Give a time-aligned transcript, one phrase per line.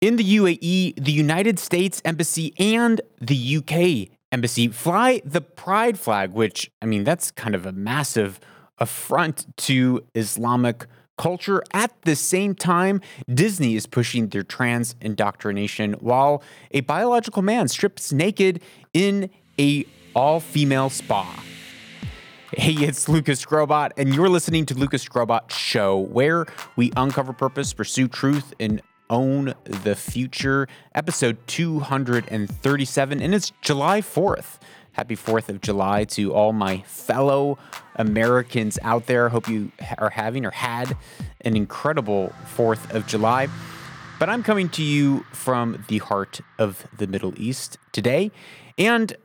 [0.00, 6.30] In the UAE, the United States Embassy and the UK Embassy fly the pride flag,
[6.30, 8.38] which, I mean, that's kind of a massive
[8.78, 11.64] affront to Islamic culture.
[11.74, 18.12] At the same time, Disney is pushing their trans indoctrination while a biological man strips
[18.12, 18.62] naked
[18.94, 19.28] in
[19.58, 19.84] a
[20.14, 21.42] all-female spa.
[22.52, 26.46] Hey, it's Lucas Skrobot, and you're listening to Lucas Skrobot Show, where
[26.76, 28.80] we uncover purpose, pursue truth, and
[29.10, 30.68] own the future.
[30.94, 34.58] Episode 237, and it's July 4th.
[34.92, 37.56] Happy 4th of July to all my fellow
[37.96, 39.28] Americans out there.
[39.28, 40.96] Hope you are having or had
[41.42, 43.48] an incredible 4th of July.
[44.18, 48.32] But I'm coming to you from the heart of the Middle East today.
[48.76, 49.16] And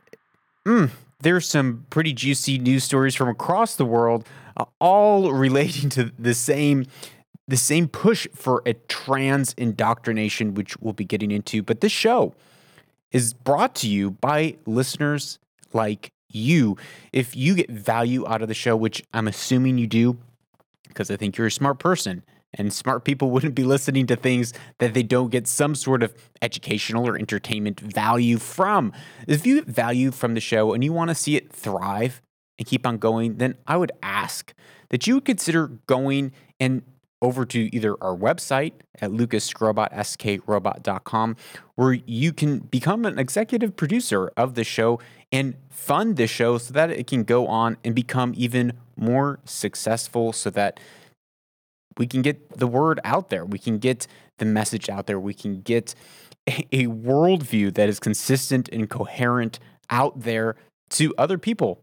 [0.64, 6.12] mm, there's some pretty juicy news stories from across the world, uh, all relating to
[6.16, 6.86] the same
[7.46, 11.62] the same push for a trans indoctrination, which we'll be getting into.
[11.62, 12.34] But this show
[13.12, 15.38] is brought to you by listeners
[15.72, 16.76] like you.
[17.12, 20.18] If you get value out of the show, which I'm assuming you do,
[20.88, 22.22] because I think you're a smart person,
[22.54, 26.14] and smart people wouldn't be listening to things that they don't get some sort of
[26.40, 28.92] educational or entertainment value from.
[29.26, 32.22] If you get value from the show and you want to see it thrive
[32.58, 34.54] and keep on going, then I would ask
[34.90, 36.82] that you would consider going and
[37.24, 41.36] over to either our website at lucasskrobot.com,
[41.74, 45.00] where you can become an executive producer of the show
[45.32, 50.34] and fund the show so that it can go on and become even more successful
[50.34, 50.78] so that
[51.96, 53.46] we can get the word out there.
[53.46, 54.06] We can get
[54.38, 55.18] the message out there.
[55.18, 55.94] We can get
[56.46, 60.56] a worldview that is consistent and coherent out there
[60.90, 61.80] to other people,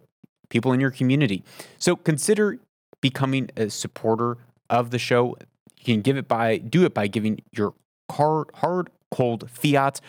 [0.50, 1.44] people in your community.
[1.80, 2.59] So consider
[3.02, 4.38] becoming a supporter
[4.72, 5.36] of the show.
[5.77, 7.75] You can give it by do it by giving your
[8.09, 10.02] hard hard cold fiat,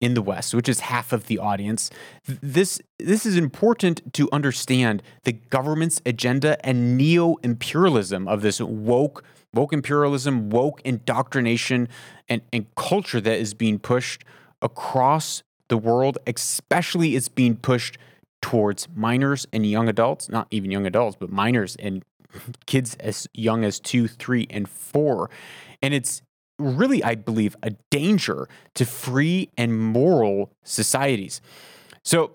[0.00, 1.90] in the West, which is half of the audience,
[2.26, 9.24] this this is important to understand the government's agenda and neo-imperialism of this woke
[9.56, 11.88] woke imperialism, woke indoctrination,
[12.28, 14.22] and, and culture that is being pushed
[14.62, 17.98] across the world, especially it's being pushed
[18.40, 22.04] towards minors and young adults, not even young adults, but minors and
[22.66, 25.30] kids as young as two, three, and four.
[25.82, 26.22] And it's
[26.58, 31.40] really, I believe, a danger to free and moral societies.
[32.02, 32.32] So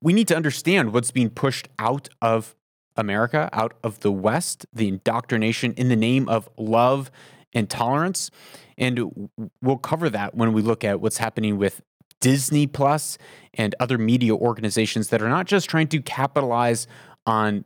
[0.00, 2.54] we need to understand what's being pushed out of
[3.00, 7.10] America, out of the West, the indoctrination in the name of love
[7.52, 8.30] and tolerance.
[8.78, 9.28] And
[9.60, 11.82] we'll cover that when we look at what's happening with
[12.20, 13.18] Disney Plus
[13.54, 16.86] and other media organizations that are not just trying to capitalize
[17.26, 17.64] on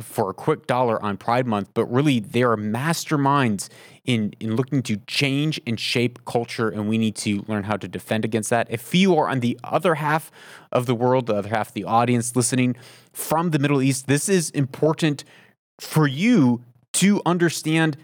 [0.00, 3.68] for a quick dollar on Pride Month, but really they are masterminds
[4.04, 7.86] in in looking to change and shape culture, and we need to learn how to
[7.86, 8.66] defend against that.
[8.70, 10.30] If you are on the other half
[10.72, 12.76] of the world, the other half of the audience listening
[13.12, 15.24] from the Middle East, this is important
[15.80, 16.64] for you
[16.94, 17.96] to understand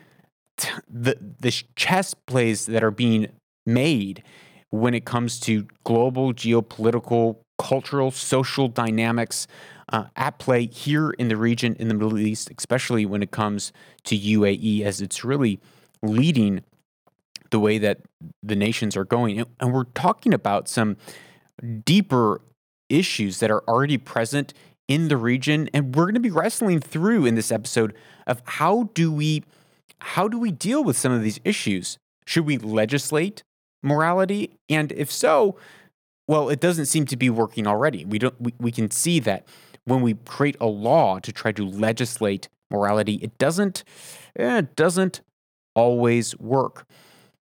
[0.56, 3.28] t- the the chess plays that are being
[3.66, 4.22] made
[4.70, 9.46] when it comes to global geopolitical, cultural, social dynamics
[9.92, 13.72] uh, at play here in the region in the Middle East, especially when it comes
[14.04, 15.60] to UAE, as it's really
[16.02, 16.62] leading
[17.50, 18.00] the way that
[18.42, 19.44] the nations are going.
[19.58, 20.96] And we're talking about some
[21.84, 22.42] deeper
[22.88, 24.52] issues that are already present
[24.88, 27.94] in the region and we're going to be wrestling through in this episode
[28.26, 29.44] of how do we
[30.00, 31.98] how do we deal with some of these issues?
[32.24, 33.42] Should we legislate
[33.82, 34.50] morality?
[34.68, 35.56] And if so,
[36.26, 38.04] well, it doesn't seem to be working already.
[38.04, 39.46] We don't we, we can see that
[39.84, 43.84] when we create a law to try to legislate morality, it doesn't
[44.38, 45.20] eh, it doesn't
[45.74, 46.86] always work.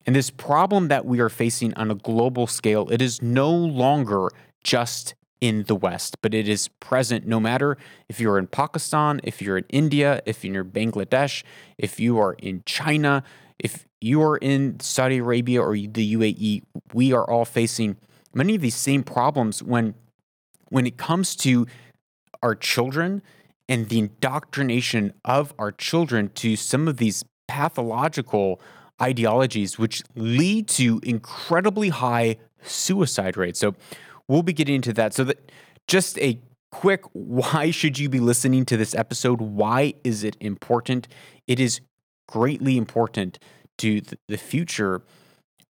[0.06, 4.30] And this problem that we are facing on a global scale, it is no longer
[4.64, 9.42] just in the West, but it is present no matter if you're in Pakistan, if
[9.42, 11.44] you're in India, if you're in Bangladesh,
[11.78, 13.24] if you are in China,
[13.60, 16.64] if you are in Saudi Arabia or the UAE,
[16.94, 17.98] we are all facing
[18.34, 19.96] many of these same problems when
[20.70, 21.68] when it comes to
[22.42, 23.22] our children
[23.68, 28.62] and the indoctrination of our children to some of these pathological
[29.02, 33.60] ideologies which lead to incredibly high suicide rates.
[33.60, 33.76] So
[34.28, 35.14] we'll be getting into that.
[35.14, 35.52] So that
[35.88, 36.40] just a
[36.72, 39.42] quick why should you be listening to this episode?
[39.42, 41.08] Why is it important?
[41.48, 41.82] It is
[42.28, 43.38] greatly important
[43.78, 45.02] to the future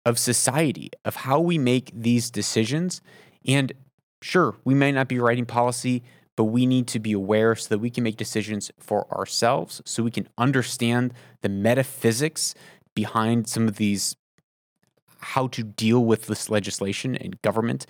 [0.05, 3.01] of society, of how we make these decisions.
[3.45, 3.73] And
[4.21, 6.03] sure, we may not be writing policy,
[6.35, 10.03] but we need to be aware so that we can make decisions for ourselves, so
[10.03, 12.55] we can understand the metaphysics
[12.95, 14.15] behind some of these,
[15.19, 17.85] how to deal with this legislation and government,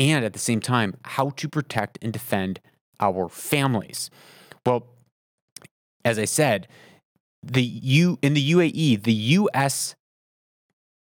[0.00, 2.58] and at the same time, how to protect and defend
[2.98, 4.10] our families.
[4.66, 4.86] Well,
[6.04, 6.66] as I said,
[7.42, 9.94] the U in the UAE, the US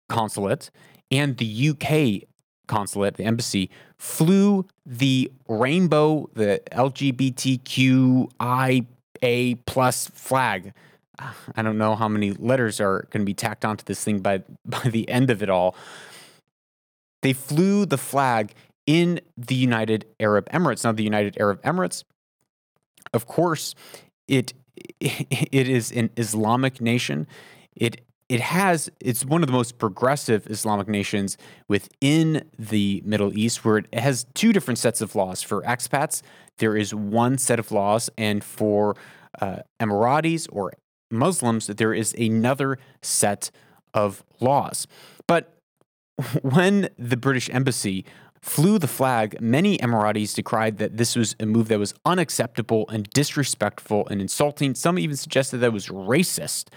[0.10, 0.72] consulate
[1.12, 2.28] and the UK
[2.68, 7.68] consulate, the embassy, flew the rainbow, the LGBTQIA
[9.66, 10.74] plus flag.
[11.20, 14.44] I don't know how many letters are going to be tacked onto this thing by
[14.66, 15.76] by the end of it all.
[17.22, 18.54] They flew the flag
[18.90, 20.84] in the United Arab Emirates.
[20.84, 22.04] Now, the United Arab Emirates,
[23.14, 23.76] of course,
[24.28, 24.54] it
[25.00, 27.28] it is an Islamic nation.
[27.76, 31.38] It it has it's one of the most progressive Islamic nations
[31.68, 36.24] within the Middle East, where it has two different sets of laws for expats.
[36.58, 38.96] There is one set of laws, and for
[39.40, 40.74] uh, Emiratis or
[41.12, 43.52] Muslims, there is another set
[43.94, 44.88] of laws.
[45.28, 45.54] But
[46.42, 48.04] when the British embassy
[48.42, 53.10] flew the flag, many Emiratis decried that this was a move that was unacceptable and
[53.10, 54.76] disrespectful and insulting.
[54.76, 56.70] Some even suggested that it was racist.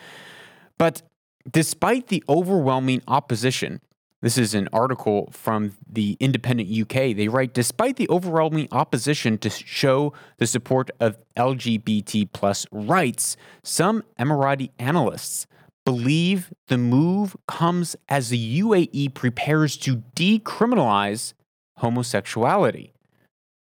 [0.78, 1.02] But
[1.50, 3.80] Despite the overwhelming opposition,
[4.20, 7.16] this is an article from the Independent UK.
[7.16, 14.04] They write Despite the overwhelming opposition to show the support of LGBT plus rights, some
[14.20, 15.46] Emirati analysts
[15.84, 21.32] believe the move comes as the UAE prepares to decriminalize
[21.78, 22.92] homosexuality,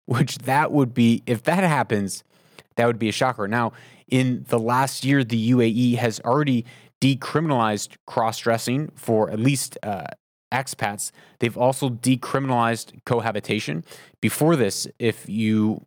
[0.06, 2.24] which that would be, if that happens,
[2.76, 3.48] that would be a shocker.
[3.48, 3.72] Now,
[4.08, 6.66] in the last year, the UAE has already
[7.02, 10.06] decriminalized cross dressing for at least uh,
[10.52, 11.12] expats.
[11.40, 13.84] They've also decriminalized cohabitation.
[14.22, 15.82] Before this, if you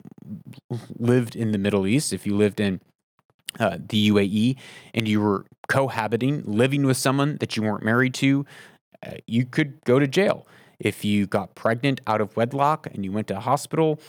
[0.99, 2.81] lived in the Middle East, if you lived in
[3.59, 4.57] uh, the UAE
[4.95, 8.45] and you were cohabiting, living with someone that you weren't married to,
[9.07, 10.47] uh, you could go to jail.
[10.81, 14.01] If you got pregnant out of wedlock and you went to a hospital,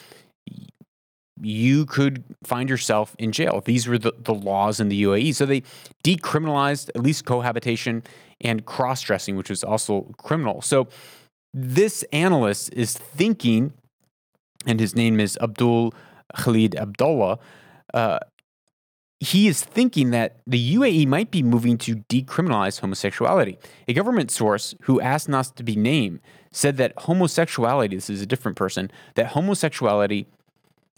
[1.42, 3.62] you could find yourself in jail.
[3.64, 5.36] These were the, the laws in the UAE.
[5.36, 5.64] So they
[6.04, 8.04] decriminalized at least cohabitation
[8.42, 10.62] and cross dressing, which was also criminal.
[10.62, 10.88] So
[11.54, 13.74] this analyst is thinking,
[14.66, 15.94] and his name is Abdul
[16.36, 17.40] Khalid Abdullah.
[17.94, 18.20] Uh,
[19.20, 23.58] he is thinking that the UAE might be moving to decriminalize homosexuality.
[23.88, 28.26] A government source who asked not to be named said that homosexuality, this is a
[28.26, 30.26] different person, that homosexuality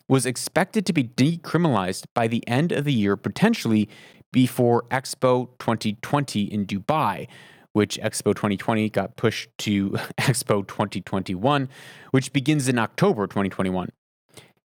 [0.08, 3.90] was expected to be decriminalized by the end of the year, potentially
[4.32, 7.28] before Expo 2020 in Dubai,
[7.74, 11.70] which Expo 2020 got pushed to Expo 2021,
[12.12, 13.90] which begins in October 2021.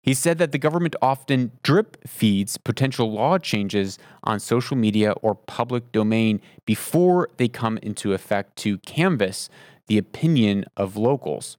[0.04, 5.34] He said that the government often drip feeds potential law changes on social media or
[5.34, 9.50] public domain before they come into effect to canvass
[9.88, 11.58] the opinion of locals.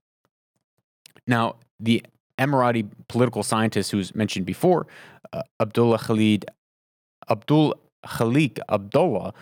[1.26, 2.04] Now, the
[2.38, 4.86] Emirati political scientist who was mentioned before,
[5.32, 6.44] uh, Abdullah Khalid,
[7.30, 7.74] Abdul
[8.04, 9.32] Khalik Abdullah,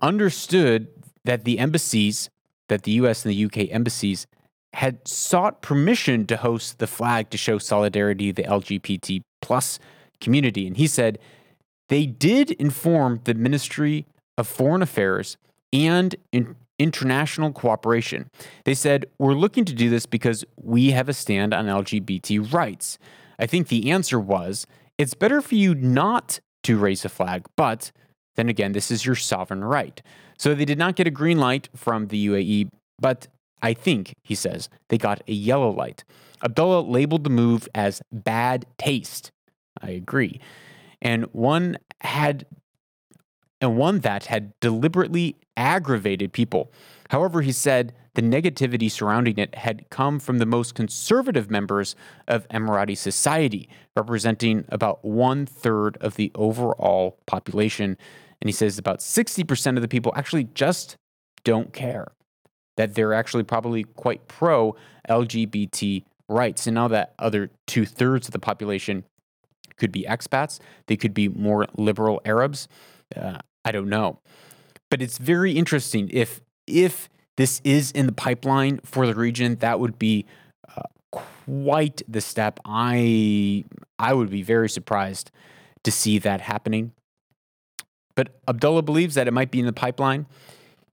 [0.00, 0.88] understood
[1.24, 2.30] that the embassies,
[2.68, 4.26] that the US and the UK embassies,
[4.74, 9.78] had sought permission to host the flag to show solidarity the LGBT plus
[10.20, 10.66] community.
[10.66, 11.18] And he said
[11.88, 14.06] they did inform the Ministry
[14.38, 15.36] of Foreign Affairs
[15.72, 18.30] and in, international cooperation.
[18.64, 22.98] They said, We're looking to do this because we have a stand on LGBT rights.
[23.38, 24.66] I think the answer was,
[24.98, 27.92] It's better for you not to raise a flag, but
[28.36, 30.00] then again, this is your sovereign right.
[30.38, 33.28] So they did not get a green light from the UAE, but
[33.62, 36.04] I think, he says, they got a yellow light.
[36.42, 39.30] Abdullah labeled the move as bad taste,
[39.80, 40.40] I agree.
[41.02, 42.46] And one had
[43.60, 46.72] and one that had deliberately aggravated people.
[47.10, 51.94] However, he said the negativity surrounding it had come from the most conservative members
[52.26, 57.96] of Emirati society, representing about one third of the overall population.
[58.40, 60.96] And he says about 60% of the people actually just
[61.44, 62.12] don't care,
[62.80, 64.74] that they're actually probably quite pro
[65.06, 66.66] LGBT rights.
[66.66, 69.04] And now that other two thirds of the population
[69.76, 72.68] could be expats, they could be more liberal Arabs.
[73.14, 74.20] Uh, I don't know.
[74.88, 79.78] But it's very interesting if if this is in the pipeline for the region, that
[79.78, 80.24] would be
[80.74, 80.80] uh,
[81.12, 82.60] quite the step.
[82.64, 83.64] I
[83.98, 85.30] I would be very surprised
[85.84, 86.92] to see that happening.
[88.14, 90.26] But Abdullah believes that it might be in the pipeline.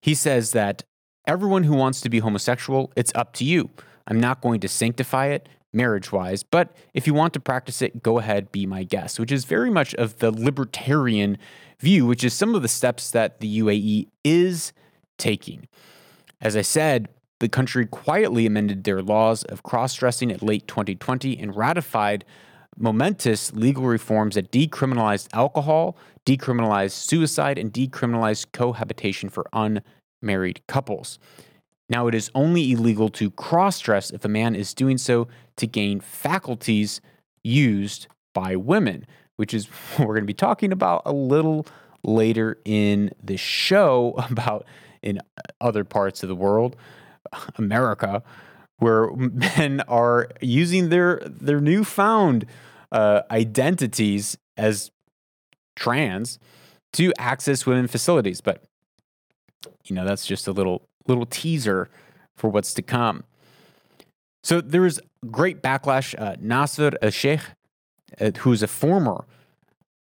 [0.02, 0.84] He says that
[1.28, 3.70] everyone who wants to be homosexual, it's up to you.
[4.08, 8.02] I'm not going to sanctify it marriage wise, but if you want to practice it,
[8.02, 11.38] go ahead, be my guest, which is very much of the libertarian
[11.80, 14.72] view, which is some of the steps that the UAE is
[15.18, 15.68] taking.
[16.42, 21.38] As I said, the country quietly amended their laws of cross dressing at late 2020
[21.38, 22.26] and ratified
[22.78, 29.84] momentous legal reforms that decriminalized alcohol, decriminalized suicide, and decriminalized cohabitation for unmarried
[30.68, 31.20] couples.
[31.90, 35.68] Now, it is only illegal to cross dress if a man is doing so to
[35.68, 37.00] gain faculties
[37.44, 39.06] used by women,
[39.38, 41.66] which is what we're going to be talking about a little
[42.04, 44.66] later in the show about
[45.02, 45.20] in
[45.62, 46.76] other parts of the world,
[47.58, 48.24] America,
[48.80, 52.46] where men are using their their newfound
[52.92, 54.92] uh, identities as
[55.76, 56.38] trans
[56.94, 58.42] to access women facilities.
[58.42, 58.67] But
[59.86, 61.90] you know that's just a little little teaser
[62.36, 63.24] for what's to come.
[64.44, 65.00] So there was
[65.30, 66.16] great backlash.
[66.18, 67.42] Uh, Nasser al Sheikh,
[68.20, 69.26] uh, who's a former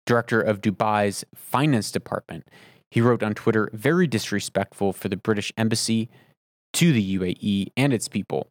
[0.06, 2.48] director of Dubai's finance department,
[2.90, 6.08] he wrote on Twitter, very disrespectful for the British embassy
[6.74, 8.48] to the UAE and its people.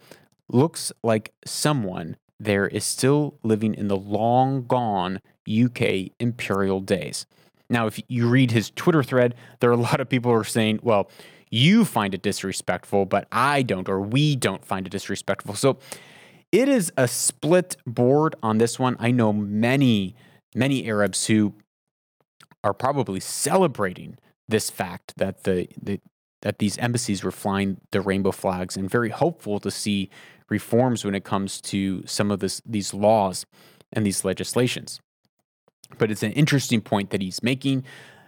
[0.50, 7.26] Looks like someone there is still living in the long gone UK imperial days.
[7.72, 10.44] Now, if you read his Twitter thread, there are a lot of people who are
[10.44, 11.10] saying, well,
[11.50, 15.56] you find it disrespectful, but I don't, or we don't find it disrespectful.
[15.56, 15.80] So
[16.52, 18.96] it is a split board on this one.
[19.00, 20.16] I know many,
[20.54, 21.54] many Arabs who
[22.64, 26.00] are probably celebrating this fact that the, the
[26.42, 30.10] that these embassies were flying the rainbow flags and very hopeful to see
[30.50, 33.46] reforms when it comes to some of this, these laws
[33.94, 35.00] and these legislations.
[35.98, 37.84] But it's an interesting point that he's making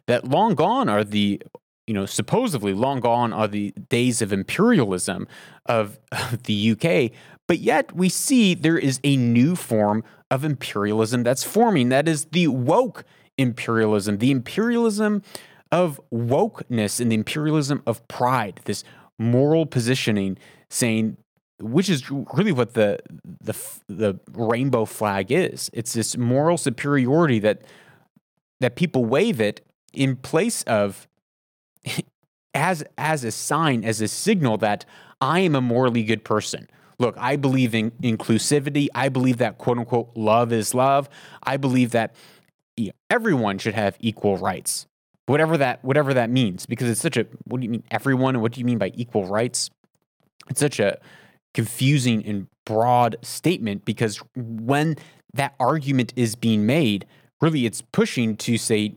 [0.08, 1.42] that long gone are the
[1.88, 5.28] you know supposedly long gone are the days of imperialism
[5.66, 6.00] of,
[6.44, 7.12] the UK
[7.48, 11.90] but yet we see there is a new form of imperialism that's forming.
[11.90, 13.04] That is the woke
[13.38, 15.24] imperialism the imperialism
[15.72, 18.84] of wokeness and the imperialism of pride, this
[19.18, 20.38] moral positioning,
[20.70, 21.18] saying,
[21.64, 23.00] which is really what the
[23.42, 23.54] the
[23.88, 25.70] the rainbow flag is.
[25.74, 27.62] It's this moral superiority that
[28.60, 31.08] that people wave it in place of
[32.54, 34.86] as as a sign, as a signal that
[35.22, 36.70] I am a morally good person.
[37.00, 38.88] Look, I believe in inclusivity.
[38.94, 41.10] I believe that quote unquote love is love.
[41.42, 42.14] I believe that
[43.10, 44.88] everyone should have equal rights
[45.26, 48.42] whatever that whatever that means because it's such a what do you mean everyone and
[48.42, 49.70] what do you mean by equal rights
[50.50, 51.00] it's such a
[51.54, 54.96] confusing and broad statement because when
[55.34, 57.06] that argument is being made
[57.42, 58.96] really it's pushing to say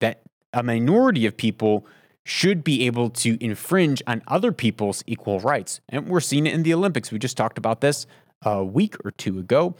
[0.00, 1.86] that a minority of people
[2.24, 5.80] should be able to infringe on other people's equal rights.
[5.88, 7.10] And we're seeing it in the olympics.
[7.10, 8.06] We just talked about this
[8.42, 9.74] a week or two ago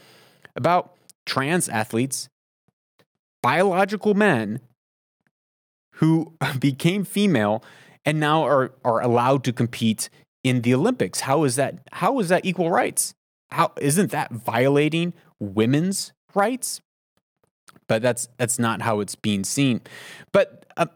[0.57, 0.95] about
[1.27, 2.29] trans athletes
[3.43, 4.61] biological men
[5.97, 7.63] who became female
[8.05, 10.09] and now are, are allowed to compete
[10.49, 11.21] in the Olympics.
[11.21, 11.79] How is that?
[11.93, 13.15] How is that equal rights?
[13.51, 16.81] How isn't that violating women's rights?
[17.87, 19.81] But that's that's not how it's being seen.
[20.33, 20.87] But uh,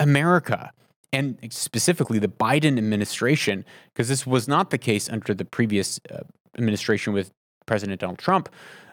[0.00, 0.72] America
[1.12, 6.22] and specifically the Biden administration, because this was not the case under the previous uh,
[6.58, 7.30] administration with
[7.66, 8.48] President Donald Trump,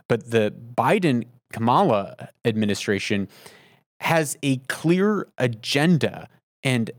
[0.08, 3.28] but the Biden Kamala administration
[4.02, 6.28] has a clear agenda
[6.64, 6.92] and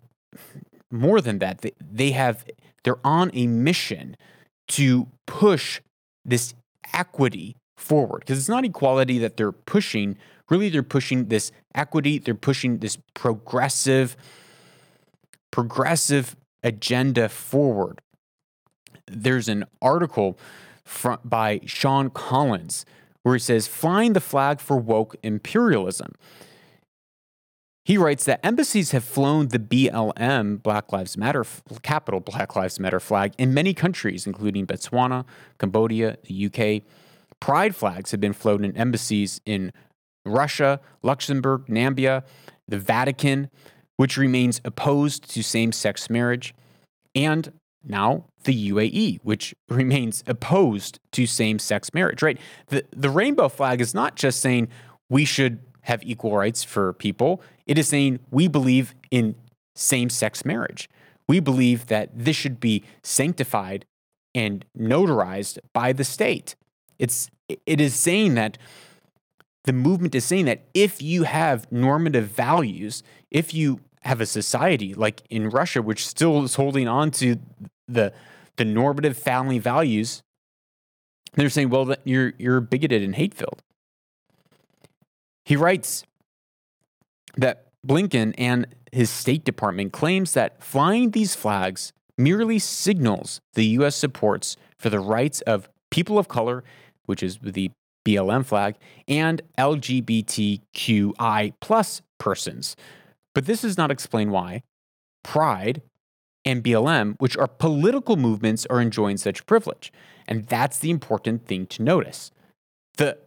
[0.90, 2.44] more than that they, they have
[2.84, 4.16] they're on a mission
[4.68, 5.80] to push
[6.24, 6.54] this
[6.92, 8.20] equity forward.
[8.20, 10.16] Because it's not equality that they're pushing.
[10.48, 12.18] Really they're pushing this equity.
[12.18, 14.16] They're pushing this progressive
[15.50, 18.00] progressive agenda forward.
[19.06, 20.38] There's an article
[20.84, 22.86] from, by Sean Collins
[23.22, 26.12] where he says, flying the flag for woke imperialism.
[27.84, 31.44] He writes that embassies have flown the BLM, Black Lives Matter,
[31.82, 35.24] capital Black Lives Matter flag in many countries, including Botswana,
[35.58, 36.82] Cambodia, the UK.
[37.40, 39.72] Pride flags have been flown in embassies in
[40.24, 42.22] Russia, Luxembourg, Namibia,
[42.68, 43.50] the Vatican,
[43.96, 46.54] which remains opposed to same sex marriage,
[47.16, 47.52] and
[47.84, 52.38] now the UAE, which remains opposed to same sex marriage, right?
[52.68, 54.68] The, the rainbow flag is not just saying
[55.10, 59.34] we should have equal rights for people, it is saying we believe in
[59.74, 60.88] same sex marriage.
[61.28, 63.84] We believe that this should be sanctified
[64.34, 66.56] and notarized by the state.
[66.98, 68.58] It's, it is saying that
[69.64, 74.94] the movement is saying that if you have normative values, if you have a society
[74.94, 77.36] like in Russia, which still is holding on to
[77.86, 78.12] the
[78.56, 80.22] the normative family values,
[81.34, 83.62] they're saying, well, you're you're bigoted and hate filled.
[85.44, 86.04] He writes
[87.36, 93.96] that Blinken and his State Department claims that flying these flags merely signals the U.S.
[93.96, 96.62] supports for the rights of people of color,
[97.06, 97.70] which is the
[98.04, 98.76] BLM flag,
[99.08, 102.76] and LGBTQI plus persons.
[103.34, 104.62] But this does not explain why
[105.22, 105.82] Pride
[106.44, 109.92] and BLM, which are political movements, are enjoying such privilege.
[110.26, 112.30] And that's the important thing to notice.
[112.96, 113.18] The,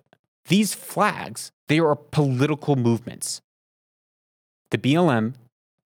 [0.47, 3.41] these flags, they are political movements.
[4.71, 5.35] The BLM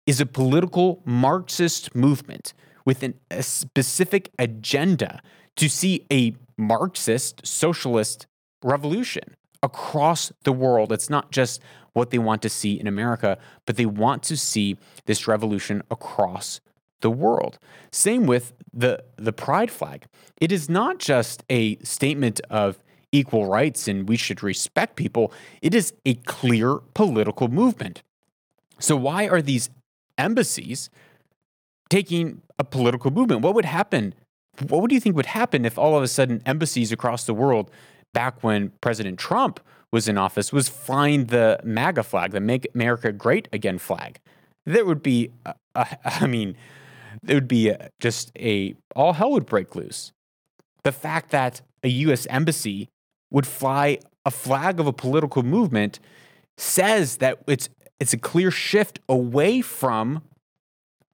[0.05, 2.53] is a political Marxist movement
[2.85, 5.21] with an, a specific agenda
[5.57, 8.25] to see a Marxist socialist
[8.63, 10.91] revolution across the world.
[10.91, 11.61] It's not just
[11.93, 16.61] what they want to see in America, but they want to see this revolution across
[17.01, 17.59] the world.
[17.91, 20.05] Same with the, the pride flag.
[20.39, 25.73] It is not just a statement of equal rights and we should respect people, it
[25.73, 28.03] is a clear political movement.
[28.79, 29.69] So, why are these
[30.17, 30.89] embassies
[31.89, 33.41] taking a political movement?
[33.41, 34.13] What would happen?
[34.67, 37.71] What would you think would happen if all of a sudden embassies across the world
[38.13, 39.59] back when President Trump
[39.91, 44.19] was in office was flying the MAGA flag, the Make America Great Again flag.
[44.65, 46.55] There would be, uh, uh, I mean,
[47.23, 50.11] there would be uh, just a, all hell would break loose.
[50.83, 52.89] The fact that a US embassy
[53.31, 55.99] would fly a flag of a political movement
[56.57, 60.21] says that it's, it's a clear shift away from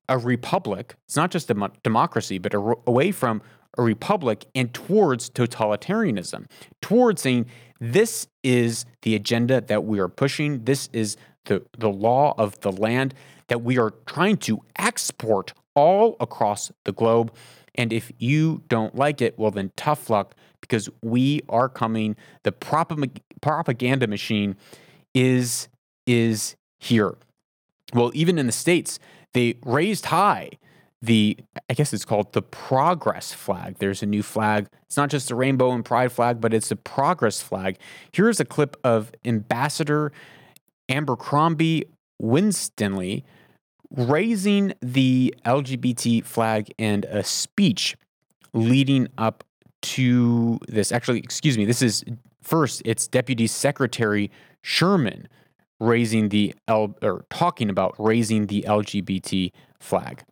[0.10, 0.96] a republic.
[1.06, 3.42] It's not just a democracy, but a, away from
[3.78, 6.46] a republic and towards totalitarianism,
[6.82, 7.48] towards saying
[7.80, 12.72] this is the agenda that we are pushing, this is the, the law of the
[12.72, 13.14] land
[13.48, 17.34] that we are trying to export all across the globe.
[17.76, 22.16] And if you don't like it, well, then tough luck because we are coming.
[22.44, 24.56] The propaganda machine
[25.14, 25.68] is,
[26.06, 27.16] is here.
[27.94, 29.00] Well, even in the States,
[29.34, 30.52] they raised high
[31.04, 31.38] the
[31.70, 33.76] I guess it's called the progress flag.
[33.80, 34.68] There's a new flag.
[34.86, 37.78] It's not just the rainbow and pride flag, but it's a progress flag.
[38.14, 40.14] Here's a clip of Ambassador
[40.88, 41.84] Abercrombie
[42.20, 43.26] Winstanley
[43.96, 47.96] raising the LGBT flag and a speech
[48.54, 49.44] leading up
[49.82, 50.92] to this.
[50.92, 52.04] Actually, excuse me, this is
[52.42, 55.28] first, it's Deputy Secretary Sherman
[55.80, 60.24] raising the L or talking about raising the LGBT flag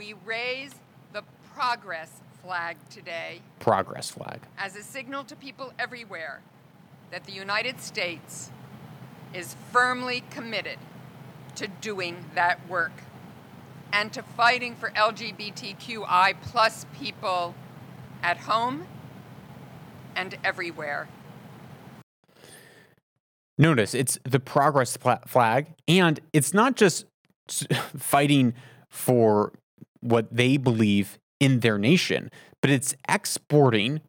[0.00, 0.74] we raise
[1.12, 1.22] the
[1.54, 3.42] progress flag today.
[3.58, 4.40] Progress flag.
[4.56, 6.40] As a signal to people everywhere
[7.10, 8.50] that the United States
[9.34, 10.78] is firmly committed
[11.56, 12.92] to doing that work
[13.92, 17.54] and to fighting for LGBTQI plus people
[18.22, 18.86] at home
[20.14, 21.08] and everywhere.
[23.58, 27.04] Notice it's the progress flag, and it's not just
[27.96, 28.54] fighting
[28.88, 29.52] for
[30.00, 32.30] what they believe in their nation,
[32.62, 34.00] but it's exporting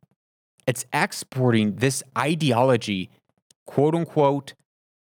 [0.68, 3.10] it's exporting this ideology
[3.66, 4.54] quote unquote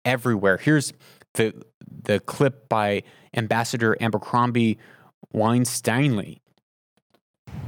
[0.06, 0.58] everywhere.
[0.58, 0.94] Here's
[1.34, 1.54] the
[2.04, 3.04] the clip by
[3.36, 4.78] Ambassador Abercrombie
[5.32, 6.42] Winstanley.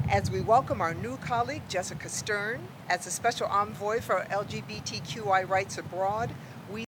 [0.10, 5.78] As we welcome our new colleague, Jessica Stern, as a special envoy for LGBTQI rights
[5.78, 6.32] abroad,
[6.70, 6.84] we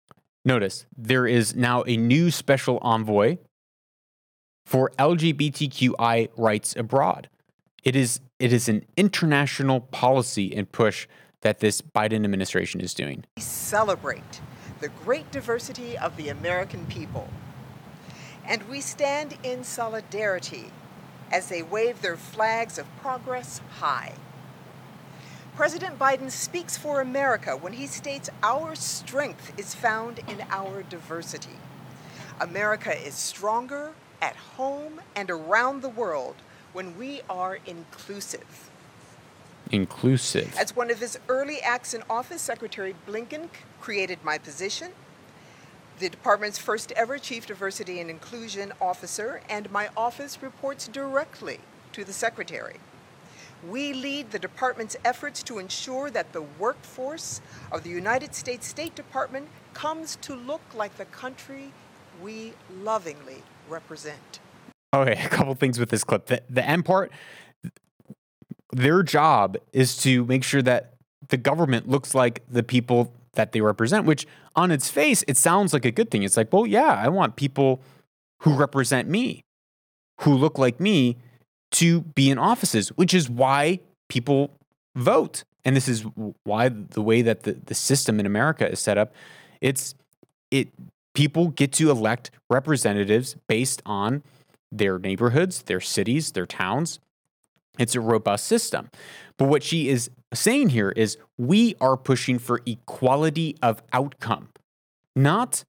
[0.44, 3.38] notice there is now a new special envoy
[4.66, 7.28] for LGBTQI rights abroad.
[7.84, 11.06] It is, it is an international policy and push
[11.42, 13.24] that this Biden administration is doing.
[13.36, 14.40] We celebrate
[14.82, 17.28] the great diversity of the American people,
[18.44, 20.72] and we stand in solidarity
[21.30, 24.12] as they wave their flags of progress high.
[25.54, 31.60] President Biden speaks for America when he states our strength is found in our diversity.
[32.40, 36.34] America is stronger at home and around the world
[36.72, 38.71] when we are inclusive.
[39.72, 40.54] Inclusive.
[40.58, 43.48] As one of his early acts in office, Secretary Blinken
[43.80, 44.92] created my position,
[45.98, 51.60] the department's first ever Chief Diversity and Inclusion Officer, and my office reports directly
[51.92, 52.76] to the Secretary.
[53.68, 58.94] We lead the department's efforts to ensure that the workforce of the United States State
[58.94, 61.72] Department comes to look like the country
[62.20, 64.40] we lovingly represent.
[64.92, 66.26] Oh, okay, a couple things with this clip.
[66.26, 67.12] The, the end part,
[68.72, 70.94] their job is to make sure that
[71.28, 75.72] the government looks like the people that they represent, which on its face, it sounds
[75.72, 76.22] like a good thing.
[76.22, 77.80] It's like, well, yeah, I want people
[78.40, 79.44] who represent me,
[80.20, 81.16] who look like me,
[81.72, 84.50] to be in offices, which is why people
[84.94, 85.44] vote.
[85.64, 86.04] And this is
[86.44, 89.14] why the way that the, the system in America is set up,
[89.60, 89.94] it's
[90.50, 90.68] it
[91.14, 94.22] people get to elect representatives based on
[94.70, 96.98] their neighborhoods, their cities, their towns.
[97.78, 98.90] It's a robust system.
[99.38, 104.48] But what she is saying here is we are pushing for equality of outcome,
[105.16, 105.64] not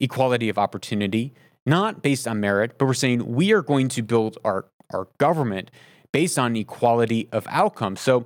[0.00, 1.34] equality of opportunity,
[1.66, 5.70] not based on merit, but we're saying we are going to build our, our government
[6.12, 7.96] based on equality of outcome.
[7.96, 8.24] So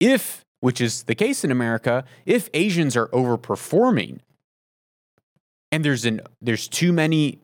[0.00, 4.20] if, which is the case in America, if Asians are overperforming
[5.70, 7.40] and there's an there's too many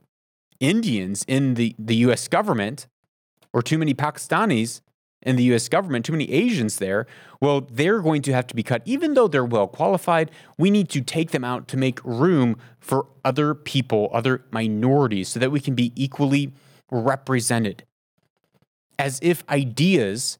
[0.60, 2.86] Indians in the, the US government
[3.54, 4.82] or too many Pakistanis
[5.22, 7.06] in the US government, too many Asians there,
[7.40, 8.82] well, they're going to have to be cut.
[8.84, 13.06] Even though they're well qualified, we need to take them out to make room for
[13.24, 16.52] other people, other minorities, so that we can be equally
[16.90, 17.84] represented.
[18.98, 20.38] As if ideas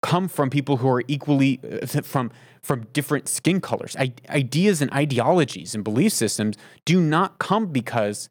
[0.00, 2.30] come from people who are equally uh, from
[2.62, 3.94] from different skin colors.
[3.98, 8.30] I, ideas and ideologies and belief systems do not come because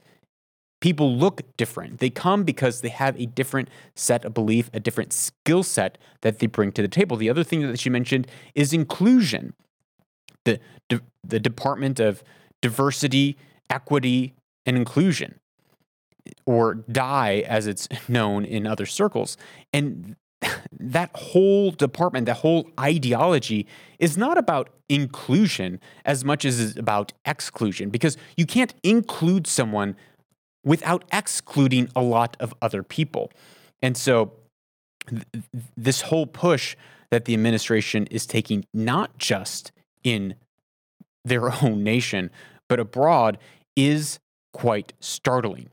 [0.83, 1.99] people look different.
[1.99, 6.39] They come because they have a different set of belief, a different skill set that
[6.39, 7.15] they bring to the table.
[7.15, 9.53] The other thing that she mentioned is inclusion.
[10.43, 10.59] The,
[11.23, 12.21] the Department of
[12.61, 13.37] Diversity,
[13.69, 14.33] Equity,
[14.65, 15.39] and Inclusion,
[16.45, 19.37] or DIE as it's known in other circles.
[19.71, 20.17] And
[20.77, 23.67] that whole department, that whole ideology
[23.99, 29.95] is not about inclusion as much as it's about exclusion because you can't include someone
[30.63, 33.31] without excluding a lot of other people.
[33.81, 34.33] And so,
[35.09, 35.23] th-
[35.75, 36.75] this whole push
[37.11, 39.71] that the administration is taking, not just
[40.03, 40.35] in
[41.25, 42.31] their own nation,
[42.67, 43.37] but abroad,
[43.75, 44.19] is
[44.53, 45.69] quite startling.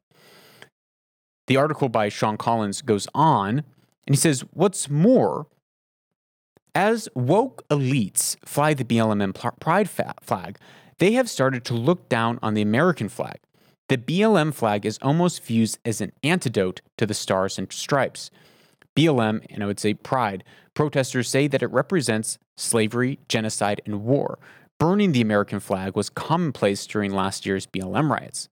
[1.46, 3.58] The article by Sean Collins goes on,
[4.06, 5.46] and he says, What's more,
[6.74, 10.58] as woke elites fly the BLM pride flag,
[10.98, 13.38] they have started to look down on the American flag.
[13.90, 18.30] The BLM flag is almost viewed as an antidote to the stars and stripes.
[18.94, 24.38] BLM, and I would say pride, protesters say that it represents slavery, genocide, and war.
[24.78, 28.48] Burning the American flag was commonplace during last year's BLM riots.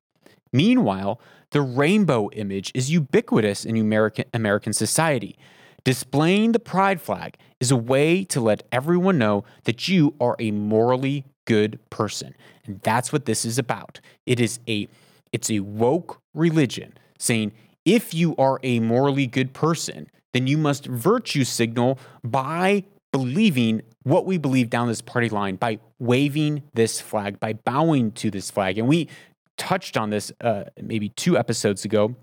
[0.53, 1.21] Meanwhile,
[1.53, 5.39] the rainbow image is ubiquitous in American, American society.
[5.85, 10.51] Displaying the pride flag is a way to let everyone know that you are a
[10.51, 12.35] morally good person.
[12.67, 14.01] And that's what this is about.
[14.27, 14.89] It is a
[15.33, 17.53] it's a woke religion saying
[17.85, 24.27] if you are a morally good person, then you must virtue signal by believing what
[24.27, 28.79] we believe down this party line, by waving this flag, by bowing to this flag.
[28.79, 29.09] And we
[29.57, 32.15] touched on this uh, maybe two episodes ago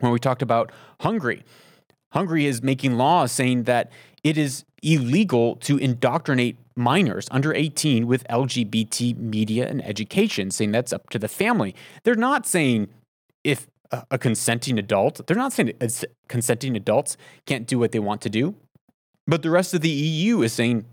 [0.00, 1.44] when we talked about Hungary.
[2.14, 3.90] Hungary is making laws saying that
[4.22, 10.92] it is illegal to indoctrinate minors under 18 with LGBT media and education, saying that's
[10.92, 11.74] up to the family.
[12.04, 12.88] They're not saying
[13.42, 15.72] if a, consenting adult, they're not saying
[16.28, 18.54] consenting adults can't do what they want to do.
[19.26, 20.84] But the rest of the EU is saying,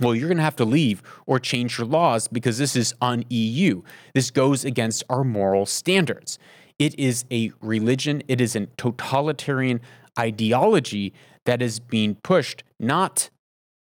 [0.00, 3.24] well, you're going to have to leave or change your laws because this is un
[3.28, 3.82] EU.
[4.14, 6.38] This goes against our moral standards.
[6.78, 9.80] It is a religion, it is a totalitarian
[10.18, 11.12] ideology
[11.44, 13.30] that is being pushed, not,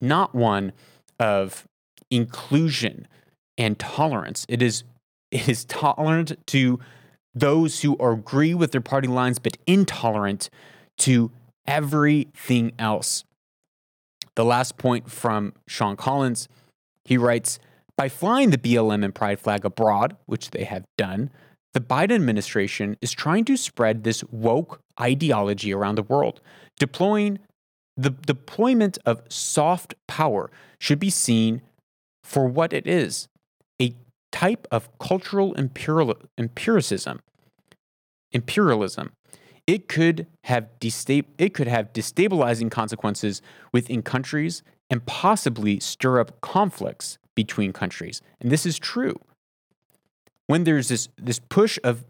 [0.01, 0.73] not one
[1.19, 1.67] of
[2.11, 3.07] inclusion
[3.57, 4.45] and tolerance.
[4.49, 4.85] It is,
[5.31, 6.81] it is tolerant to
[7.35, 10.51] those who agree with their party lines, but intolerant
[10.99, 11.31] to
[11.67, 13.25] everything else.
[14.35, 16.49] The last point from Sean Collins
[17.05, 17.59] he writes
[17.97, 21.31] By flying the BLM and pride flag abroad, which they have done,
[21.75, 26.41] the Biden administration is trying to spread this woke ideology around the world,
[26.79, 27.39] deploying
[27.97, 31.61] The deployment of soft power should be seen
[32.25, 33.29] for what it is
[33.81, 33.95] a
[34.33, 37.21] type of cultural empiricism.
[38.33, 39.13] Imperialism.
[39.67, 46.41] It could have desta- it could have destabilizing consequences within countries and possibly stir up
[46.41, 48.23] conflicts between countries.
[48.41, 49.21] And this is true.
[50.51, 52.05] When there's this this push of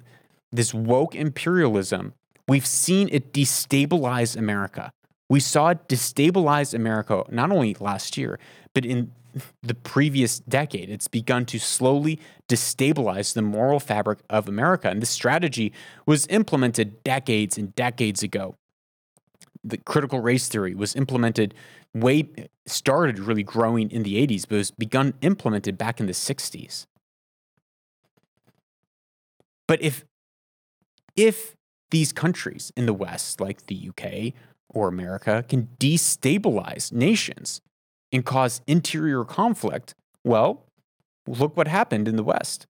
[0.50, 2.14] this woke imperialism,
[2.48, 4.92] we've seen it destabilize America.
[5.28, 8.40] We saw it destabilize America not only last year,
[8.72, 9.12] but in
[9.62, 10.88] the previous decade.
[10.88, 14.88] It's begun to slowly destabilize the moral fabric of America.
[14.88, 15.70] And this strategy
[16.06, 18.56] was implemented decades and decades ago.
[19.62, 21.52] The critical race theory was implemented
[21.94, 22.30] way,
[22.64, 26.86] started really growing in the 80s, but was begun implemented back in the 60s.
[29.70, 30.04] But if
[31.14, 31.54] if
[31.92, 34.32] these countries in the West, like the UK
[34.68, 37.60] or America, can destabilize nations
[38.10, 40.66] and cause interior conflict, well,
[41.28, 42.66] look what happened in the West.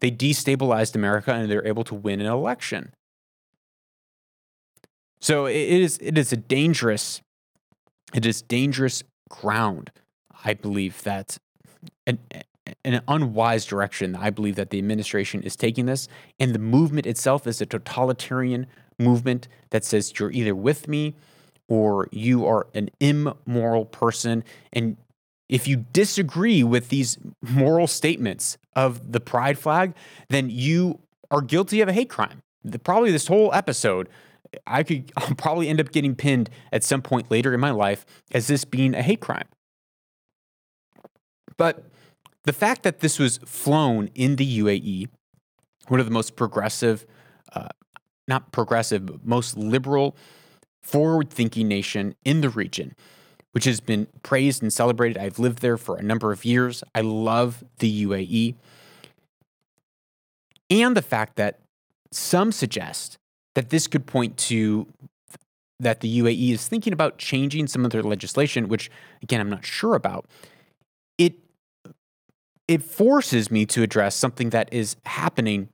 [0.00, 2.94] They destabilized America and they're able to win an election.
[5.20, 7.20] So it is it is a dangerous
[8.14, 9.90] it is dangerous ground.
[10.44, 11.38] I believe that
[12.06, 12.20] an,
[12.84, 14.16] an unwise direction.
[14.16, 18.66] I believe that the administration is taking this, and the movement itself is a totalitarian
[18.98, 21.16] movement that says you're either with me
[21.68, 24.44] or you are an immoral person.
[24.72, 24.96] And
[25.48, 29.94] if you disagree with these moral statements of the pride flag,
[30.28, 32.42] then you are guilty of a hate crime.
[32.64, 34.08] The, probably this whole episode,
[34.66, 38.04] I could I'll probably end up getting pinned at some point later in my life
[38.32, 39.48] as this being a hate crime.
[41.56, 41.84] But
[42.44, 45.08] the fact that this was flown in the UAE,
[45.88, 47.06] one of the most progressive,
[47.52, 47.68] uh,
[48.26, 50.16] not progressive, but most liberal,
[50.82, 52.94] forward thinking nation in the region,
[53.52, 55.18] which has been praised and celebrated.
[55.18, 56.82] I've lived there for a number of years.
[56.94, 58.54] I love the UAE.
[60.70, 61.60] And the fact that
[62.12, 63.18] some suggest
[63.54, 64.86] that this could point to
[65.80, 68.90] that the UAE is thinking about changing some of their legislation, which
[69.22, 70.26] again, I'm not sure about.
[72.70, 75.70] It forces me to address something that is happening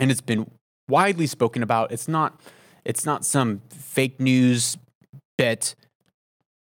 [0.00, 0.50] and it's been
[0.88, 1.92] widely spoken about.
[1.92, 2.40] It's not
[2.84, 4.76] it's not some fake news
[5.38, 5.76] bit,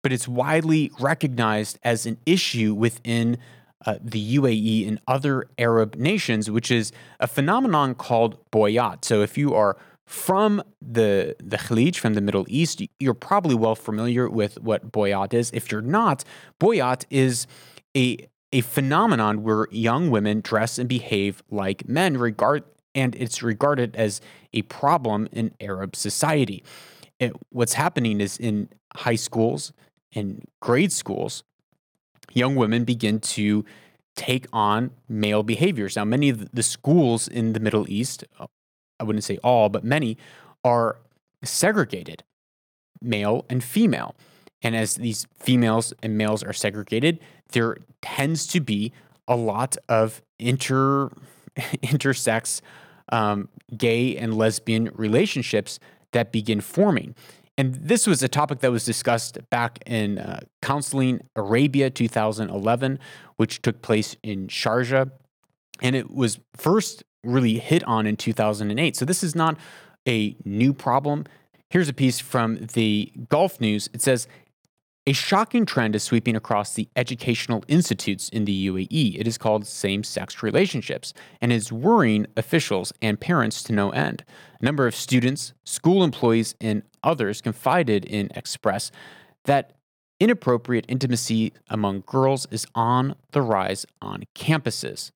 [0.02, 3.38] but it's widely recognized as an issue within
[3.86, 9.04] uh, the UAE and other Arab nations, which is a phenomenon called boyat.
[9.04, 9.76] So if you are
[10.08, 15.34] from the the Khalij, from the Middle East, you're probably well familiar with what boyat
[15.34, 15.52] is.
[15.54, 16.24] If you're not,
[16.62, 17.46] boyat is
[17.94, 22.64] a a phenomenon where young women dress and behave like men, regard
[22.96, 24.20] and it's regarded as
[24.54, 26.64] a problem in Arab society.
[27.20, 29.72] It, what's happening is in high schools
[30.14, 31.44] and grade schools,
[32.34, 33.64] young women begin to
[34.16, 35.96] take on male behaviors.
[35.96, 38.24] Now, many of the schools in the Middle East,
[39.00, 40.18] I wouldn't say all, but many,
[40.64, 40.98] are
[41.44, 42.24] segregated,
[43.02, 44.16] male and female.
[44.62, 47.20] And as these females and males are segregated,
[47.52, 48.92] there tends to be
[49.28, 51.10] a lot of inter
[51.58, 52.62] intersex
[53.12, 55.80] um, gay and lesbian relationships
[56.12, 57.16] that begin forming.
[57.58, 63.00] And this was a topic that was discussed back in uh, Counseling Arabia 2011,
[63.36, 65.12] which took place in Sharjah.
[65.82, 68.96] And it was first really hit on in 2008.
[68.96, 69.58] So this is not
[70.08, 71.26] a new problem.
[71.70, 73.90] Here's a piece from the Gulf News.
[73.94, 74.28] It says
[75.10, 79.20] a shocking trend is sweeping across the educational institutes in the UAE.
[79.20, 84.24] It is called same sex relationships and is worrying officials and parents to no end.
[84.62, 88.92] A number of students, school employees, and others confided in Express
[89.46, 89.74] that
[90.20, 95.10] inappropriate intimacy among girls is on the rise on campuses.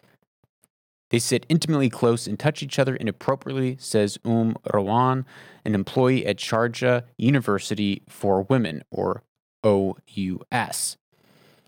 [1.12, 5.26] They sit intimately close and touch each other inappropriately, says Um Rawan,
[5.64, 9.22] an employee at Sharjah University for Women, or
[9.64, 10.98] OUS.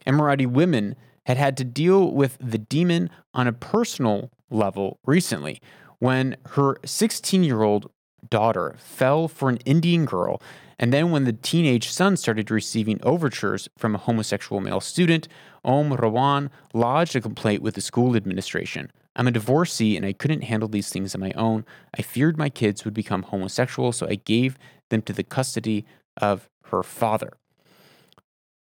[0.06, 5.62] Emirati women had had to deal with the demon on a personal level recently
[6.00, 7.90] when her 16 year old
[8.30, 10.42] daughter fell for an Indian girl,
[10.78, 15.28] and then when the teenage son started receiving overtures from a homosexual male student,
[15.64, 18.92] Om Rawan lodged a complaint with the school administration.
[19.16, 21.66] I'm a divorcee and I couldn't handle these things on my own.
[21.98, 24.58] I feared my kids would become homosexual, so I gave
[24.90, 25.86] them to the custody
[26.18, 27.38] of her father.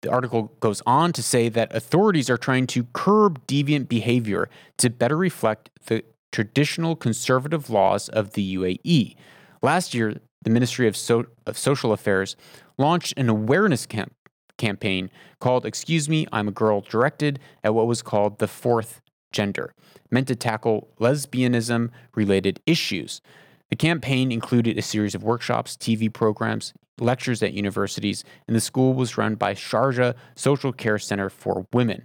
[0.06, 4.92] The article goes on to say that authorities are trying to curb deviant behavior to
[4.92, 9.16] better reflect the traditional conservative laws of the UAE.
[9.64, 12.36] Last year, the Ministry of, so- of Social Affairs
[12.78, 14.14] launched an awareness camp-
[14.60, 19.74] campaign called Excuse Me, I'm a Girl, directed at what was called the fourth gender,
[20.12, 23.22] meant to tackle lesbianism related issues.
[23.72, 28.94] The campaign included a series of workshops, TV programs, lectures at universities, and the school
[28.94, 32.04] was run by Sharjah Social Care Center for Women.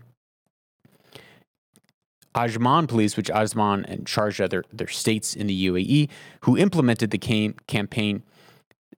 [2.34, 6.08] Ajman police, which Ajman and Sharjah, they're, they're states in the UAE,
[6.42, 8.22] who implemented the cam- campaign,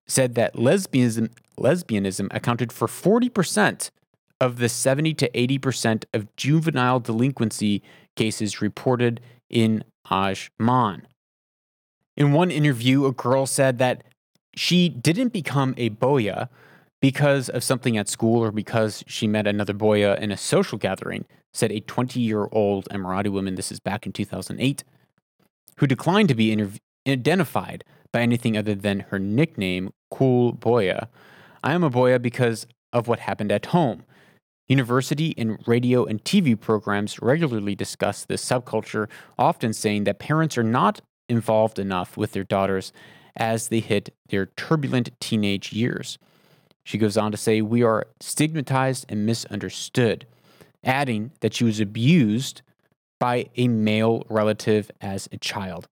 [0.07, 3.91] said that lesbianism, lesbianism accounted for 40%
[4.41, 7.83] of the 70 to 80% of juvenile delinquency
[8.17, 11.03] cases reported in Ajman.
[12.17, 14.05] In one interview, a girl said that
[14.55, 16.49] she didn't become a boya
[17.01, 21.25] because of something at school or because she met another boya in a social gathering,
[21.53, 24.85] said a 20 year old Emirati woman, this is back in 2008,
[25.79, 31.09] who declined to be interv- identified by anything other than her nickname, Cool Boya.
[31.65, 34.05] I am a boya because of what happened at home.
[34.69, 40.63] University and radio and TV programs regularly discuss this subculture, often saying that parents are
[40.63, 42.93] not involved enough with their daughters
[43.37, 46.19] as they hit their turbulent teenage years.
[46.85, 50.27] She goes on to say, We are stigmatized and misunderstood,
[50.85, 52.63] adding that she was abused
[53.21, 55.89] by a male relative as a child.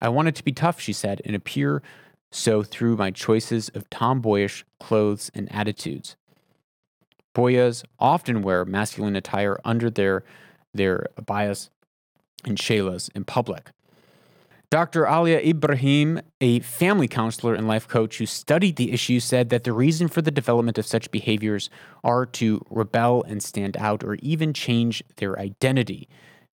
[0.00, 1.82] I wanted to be tough, she said, and appear
[2.30, 6.16] so through my choices of tomboyish clothes and attitudes.
[7.34, 10.22] Boyas often wear masculine attire under their,
[10.72, 11.70] their abayas
[12.44, 13.70] and shaylas in public.
[14.74, 15.06] Dr.
[15.06, 19.72] Alia Ibrahim, a family counselor and life coach who studied the issue, said that the
[19.72, 21.70] reason for the development of such behaviors
[22.02, 26.08] are to rebel and stand out or even change their identity.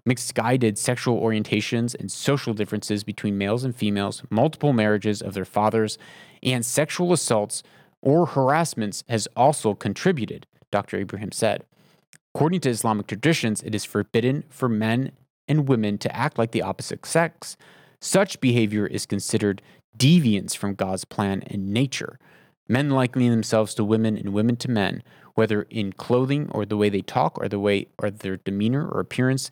[0.05, 5.97] Misguided sexual orientations and social differences between males and females, multiple marriages of their fathers,
[6.43, 7.63] and sexual assaults
[8.03, 10.99] or harassments has also contributed, Dr.
[10.99, 11.63] Ibrahim said.
[12.35, 15.11] According to Islamic traditions, it is forbidden for men
[15.47, 17.57] and women to act like the opposite sex
[18.01, 19.61] such behavior is considered
[19.97, 22.19] deviance from God's plan and nature.
[22.67, 25.03] Men likening themselves to women and women to men,
[25.35, 28.99] whether in clothing or the way they talk or the way or their demeanor or
[28.99, 29.51] appearance,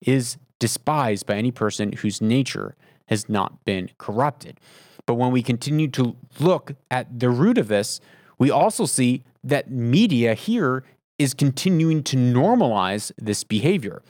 [0.00, 2.74] is despised by any person whose nature
[3.06, 4.58] has not been corrupted.
[5.06, 8.00] But when we continue to look at the root of this,
[8.38, 10.84] we also see that media here
[11.18, 14.02] is continuing to normalize this behavior.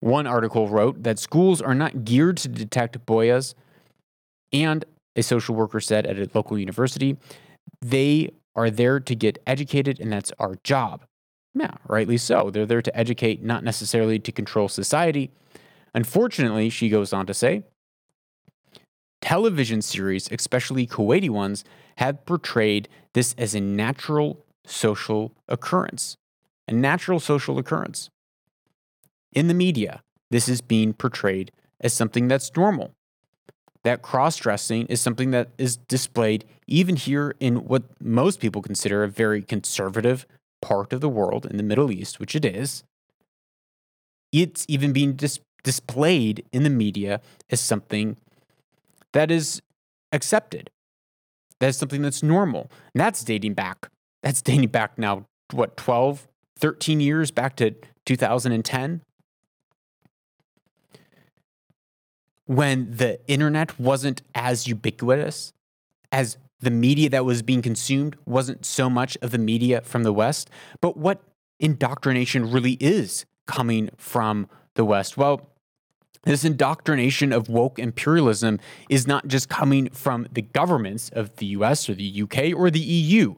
[0.00, 3.54] One article wrote that schools are not geared to detect boyas,
[4.52, 4.84] and
[5.14, 7.16] a social worker said at a local university,
[7.80, 11.04] they are there to get educated, and that's our job.
[11.54, 12.50] Yeah, rightly so.
[12.50, 15.30] They're there to educate, not necessarily to control society.
[15.94, 17.64] Unfortunately, she goes on to say,
[19.20, 21.64] television series, especially Kuwaiti ones,
[21.96, 26.16] have portrayed this as a natural social occurrence.
[26.68, 28.08] A natural social occurrence.
[29.32, 32.92] In the media, this is being portrayed as something that's normal.
[33.82, 39.02] That cross dressing is something that is displayed even here in what most people consider
[39.02, 40.26] a very conservative
[40.60, 42.84] part of the world in the Middle East, which it is.
[44.32, 48.16] It's even being dis- displayed in the media as something
[49.12, 49.62] that is
[50.12, 50.70] accepted.
[51.58, 52.70] That's something that's normal.
[52.94, 53.88] And that's dating back.
[54.22, 59.02] That's dating back now, what, 12, 13 years back to 2010?
[62.50, 65.52] When the internet wasn't as ubiquitous
[66.10, 70.12] as the media that was being consumed wasn't so much of the media from the
[70.12, 71.22] West, but what
[71.60, 75.16] indoctrination really is coming from the West.
[75.16, 75.48] Well,
[76.24, 78.58] this indoctrination of woke imperialism
[78.88, 82.80] is not just coming from the governments of the US or the UK or the
[82.80, 83.36] EU,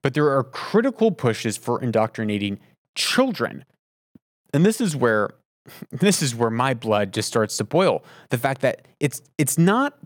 [0.00, 2.58] but there are critical pushes for indoctrinating
[2.94, 3.66] children.
[4.54, 5.34] And this is where
[5.90, 8.04] this is where my blood just starts to boil.
[8.30, 9.98] The fact that it's it's not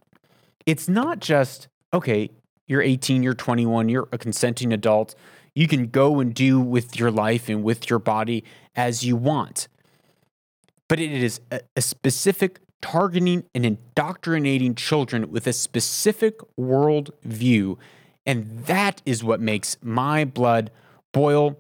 [0.67, 2.31] it's not just okay,
[2.67, 5.15] you're 18, you're 21, you're a consenting adult.
[5.55, 8.45] You can go and do with your life and with your body
[8.77, 9.67] as you want.
[10.87, 17.79] But it is a, a specific targeting and indoctrinating children with a specific world view.
[18.25, 20.71] And that is what makes my blood
[21.13, 21.59] boil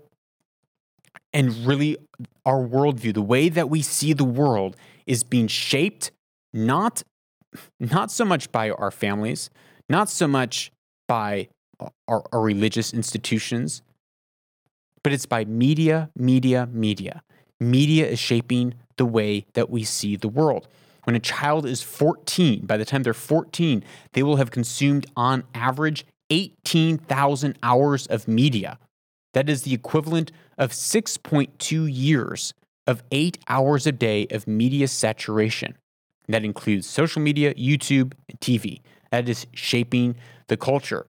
[1.32, 1.96] and really
[2.45, 4.76] our worldview, the way that we see the world,
[5.07, 6.11] is being shaped
[6.53, 7.03] not
[7.80, 9.51] not so much by our families,
[9.88, 10.70] not so much
[11.09, 11.49] by
[12.07, 13.82] our, our religious institutions,
[15.03, 17.22] but it's by media, media, media.
[17.59, 20.68] Media is shaping the way that we see the world.
[21.05, 23.82] When a child is 14, by the time they're 14,
[24.12, 28.78] they will have consumed on average 18,000 hours of media.
[29.32, 32.54] That is the equivalent of 6.2 years
[32.86, 35.76] of eight hours a day of media saturation.
[36.28, 38.80] That includes social media, YouTube, and TV.
[39.10, 40.16] That is shaping
[40.48, 41.06] the culture.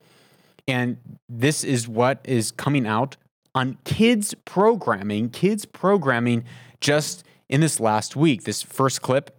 [0.68, 0.98] And
[1.28, 3.18] this is what is coming out
[3.54, 6.46] on kids programming, kids programming
[6.80, 8.44] just in this last week.
[8.44, 9.36] This first clip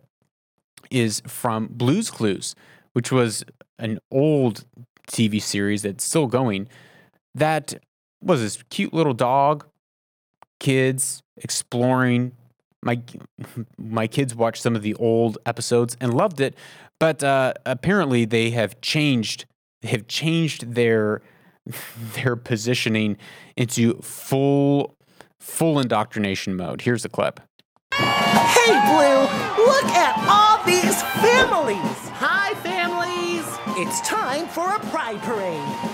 [0.90, 2.54] is from Blues Clues,
[2.92, 3.44] which was
[3.78, 4.64] an old
[5.08, 6.68] TV series that's still going.
[7.34, 7.74] That
[8.22, 9.66] was this cute little dog,
[10.60, 12.32] kids exploring.
[12.82, 13.02] My
[13.78, 16.54] my kids watched some of the old episodes and loved it,
[16.98, 19.46] but uh, apparently they have changed.
[19.82, 21.22] They have changed their
[22.14, 23.16] their positioning
[23.56, 24.94] into full
[25.40, 26.82] full indoctrination mode.
[26.82, 27.40] Here's the clip.
[27.94, 29.22] Hey, Blue,
[29.66, 32.08] look at all these families.
[32.14, 33.44] Hi, families.
[33.76, 35.91] It's time for a pride parade.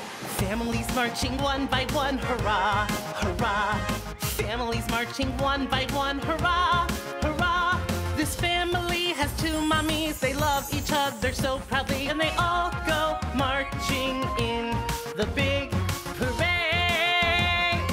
[0.48, 2.86] Families marching one by one, hurrah,
[3.16, 3.74] hurrah.
[4.16, 6.88] Families marching one by one, hurrah,
[7.20, 7.78] hurrah.
[8.16, 10.18] This family has two mommies.
[10.20, 14.74] They love each other so proudly, and they all go marching in
[15.18, 15.70] the big
[16.16, 17.84] parade.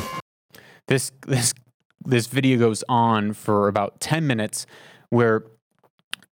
[0.87, 1.53] This this
[2.05, 4.65] this video goes on for about 10 minutes
[5.09, 5.43] where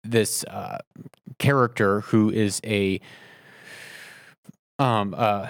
[0.04, 0.80] this uh,
[1.38, 3.00] character who is a
[4.78, 5.48] um uh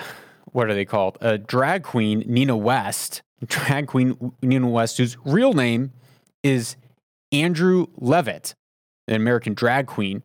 [0.52, 1.18] what are they called?
[1.20, 3.22] A drag queen nina west.
[3.46, 5.92] Drag queen nina west whose real name
[6.42, 6.76] is
[7.32, 8.54] andrew levitt
[9.08, 10.22] an american drag queen.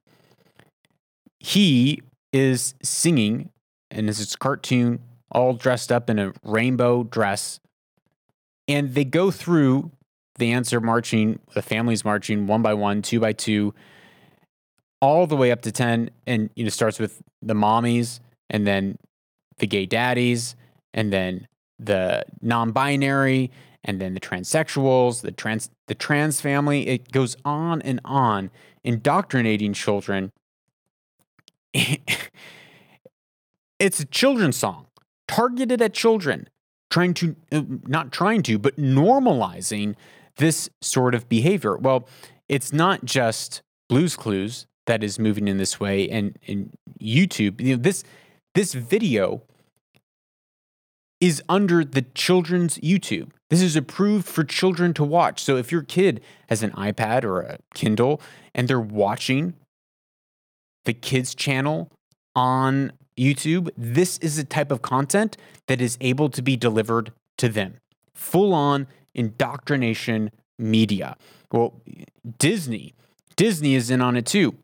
[1.39, 2.01] He
[2.33, 3.51] is singing
[3.91, 4.99] and this is cartoon
[5.31, 7.59] all dressed up in a rainbow dress.
[8.67, 9.91] And they go through
[10.37, 13.73] the answer marching, the families marching one by one, two by two,
[15.01, 16.09] all the way up to 10.
[16.25, 18.19] And, you know, starts with the mommies
[18.49, 18.97] and then
[19.57, 20.55] the gay daddies
[20.93, 21.47] and then
[21.79, 23.51] the non binary
[23.83, 26.87] and then the transsexuals, the trans, the trans family.
[26.87, 28.49] It goes on and on,
[28.83, 30.31] indoctrinating children.
[33.79, 34.87] it's a children's song
[35.27, 36.47] targeted at children
[36.89, 39.95] trying to uh, not trying to but normalizing
[40.37, 42.07] this sort of behavior well
[42.47, 47.75] it's not just blues clues that is moving in this way and in youtube you
[47.75, 48.03] know this
[48.55, 49.43] this video
[51.21, 55.83] is under the children's youtube this is approved for children to watch so if your
[55.83, 58.19] kid has an ipad or a kindle
[58.53, 59.53] and they're watching
[60.85, 61.91] the kids channel
[62.35, 65.37] on YouTube, this is a type of content
[65.67, 67.75] that is able to be delivered to them.
[68.13, 71.17] Full on indoctrination media.
[71.51, 71.81] Well,
[72.37, 72.93] Disney,
[73.35, 74.55] Disney is in on it too.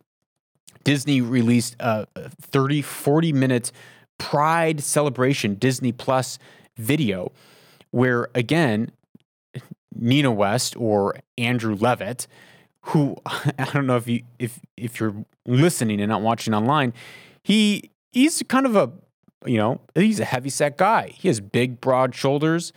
[0.83, 2.07] Disney released a
[2.41, 3.71] 30, 40 minute
[4.17, 6.37] Pride celebration Disney Plus
[6.77, 7.31] video
[7.89, 8.91] where, again,
[9.95, 12.27] Nina West or Andrew Levitt,
[12.85, 15.15] who I don't know if you if if you're
[15.45, 16.93] listening and not watching online,
[17.43, 18.91] he he's kind of a
[19.45, 21.09] you know he's a heavy set guy.
[21.09, 22.73] He has big broad shoulders,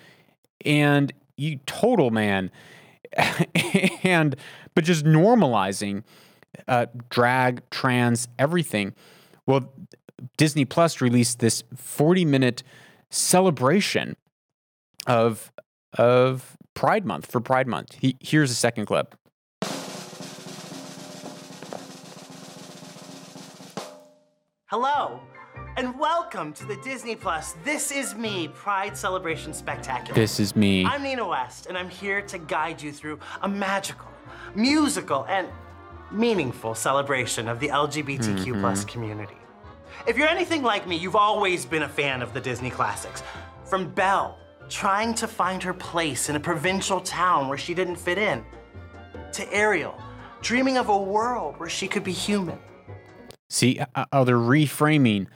[0.65, 2.51] and you total man,
[4.03, 4.37] and
[4.75, 6.03] but just normalizing
[6.69, 8.95] uh, drag, trans, everything.
[9.47, 9.73] Well,
[10.37, 12.63] Disney Plus released this 40 minute
[13.11, 14.17] celebration
[15.07, 15.53] of
[15.99, 17.97] of Pride Month for Pride Month.
[18.01, 19.15] He, here's a second clip.
[24.67, 25.21] Hello,
[25.77, 30.15] and welcome to the Disney Plus This Is Me Pride Celebration Spectacular.
[30.15, 30.85] This is me.
[30.85, 34.09] I'm Nina West, and I'm here to guide you through a magical,
[34.57, 35.47] musical, and
[36.15, 39.37] meaningful celebration of the LGBTQ plus community.
[40.07, 43.23] If you're anything like me, you've always been a fan of the Disney classics.
[43.65, 44.39] From Belle,
[44.69, 48.45] trying to find her place in a provincial town where she didn't fit in,
[49.33, 49.99] to Ariel,
[50.43, 52.59] dreaming of a world where she could be human.
[53.51, 55.27] See uh, how they're reframing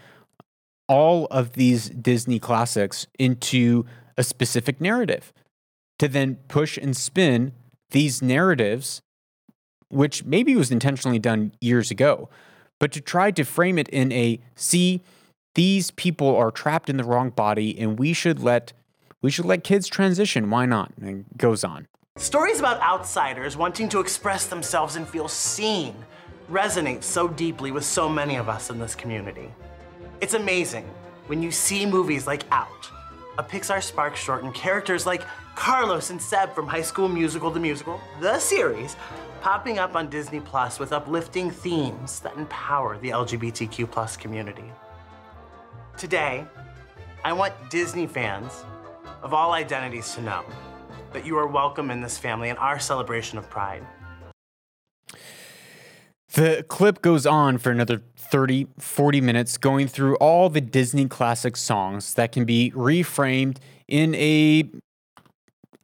[0.89, 3.85] all of these Disney classics into
[4.17, 5.33] a specific narrative
[5.99, 7.53] to then push and spin
[7.91, 9.03] these narratives,
[9.91, 12.29] which maybe was intentionally done years ago,
[12.79, 15.03] but to try to frame it in a see,
[15.55, 18.73] these people are trapped in the wrong body and we should let
[19.21, 20.49] we should let kids transition.
[20.49, 20.93] Why not?
[21.01, 21.89] And goes on.
[22.17, 25.95] Stories about outsiders wanting to express themselves and feel seen
[26.51, 29.51] resonate so deeply with so many of us in this community.
[30.21, 30.89] It's amazing
[31.27, 32.91] when you see movies like Out,
[33.39, 35.23] a Pixar Spark short, and characters like
[35.55, 38.97] Carlos and Seb from High School Musical the Musical, the series,
[39.41, 44.71] popping up on Disney Plus with uplifting themes that empower the LGBTQ plus community.
[45.97, 46.45] Today,
[47.25, 48.65] I want Disney fans
[49.23, 50.45] of all identities to know
[51.13, 53.85] that you are welcome in this family and our celebration of Pride.
[56.35, 61.57] The clip goes on for another 30, 40 minutes, going through all the Disney classic
[61.57, 63.57] songs that can be reframed
[63.89, 64.71] in a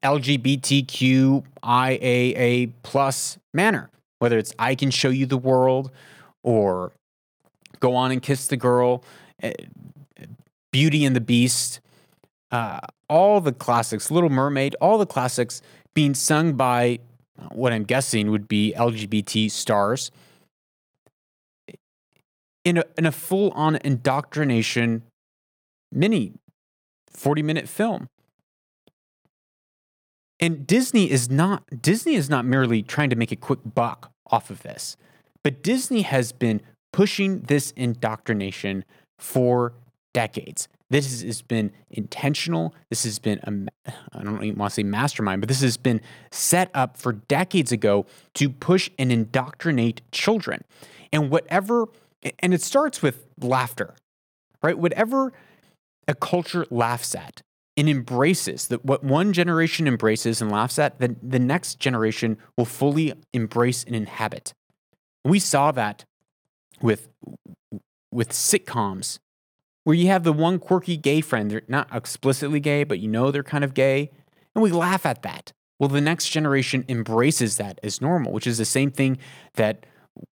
[0.05, 1.43] LGBTQIAA
[2.83, 5.91] plus manner, whether it's I Can Show You the World
[6.43, 6.93] or
[7.81, 9.03] Go On and Kiss the Girl,
[9.43, 9.55] eh,
[10.71, 11.81] Beauty and the Beast,
[12.51, 15.63] uh, all the classics, Little Mermaid, all the classics
[15.95, 16.99] being sung by
[17.51, 20.11] what I'm guessing would be LGBT stars
[22.65, 25.03] in a, in a full on indoctrination
[25.93, 26.33] mini
[27.11, 28.09] 40 minute film.
[30.41, 34.51] And Disney is not Disney is not merely trying to make a quick buck off
[34.51, 34.97] of this,
[35.43, 36.61] but Disney has been
[36.93, 38.85] pushing this indoctrination
[39.19, 39.75] for
[40.13, 40.69] decades.
[40.91, 42.75] This has been intentional.
[42.91, 46.01] This has been a, I don't even want to say mastermind, but this has been
[46.31, 50.63] set up for decades ago to push and indoctrinate children.
[51.13, 51.87] And whatever
[52.39, 53.95] and it starts with laughter,
[54.63, 54.79] right?
[54.79, 55.33] Whatever
[56.07, 57.43] a culture laughs at
[57.77, 62.65] and embraces that what one generation embraces and laughs at, then the next generation will
[62.65, 64.55] fully embrace and inhabit.
[65.25, 66.05] We saw that
[66.81, 67.09] with
[68.13, 69.19] with sitcoms
[69.83, 73.31] where you have the one quirky gay friend, they're not explicitly gay, but you know
[73.31, 74.11] they're kind of gay,
[74.55, 75.53] and we laugh at that.
[75.79, 79.19] Well, the next generation embraces that as normal, which is the same thing
[79.55, 79.85] that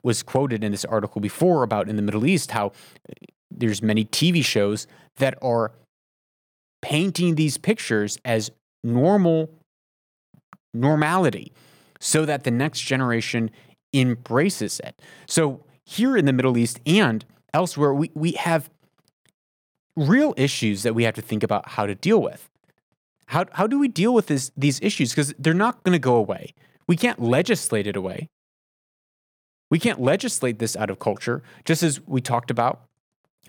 [0.03, 3.13] was quoted in this article before about in the Middle East how uh,
[3.49, 4.87] there's many TV shows
[5.17, 5.73] that are
[6.82, 8.51] painting these pictures as
[8.84, 9.49] normal
[10.73, 11.53] normality
[11.99, 13.51] so that the next generation
[13.93, 15.01] embraces it.
[15.27, 17.23] So here in the Middle East and
[17.53, 18.69] elsewhere we, we have
[19.95, 22.49] real issues that we have to think about how to deal with.
[23.27, 25.11] How, how do we deal with this, these issues?
[25.11, 26.53] Because they're not going to go away.
[26.88, 28.29] We can't legislate it away.
[29.69, 32.82] We can't legislate this out of culture, just as we talked about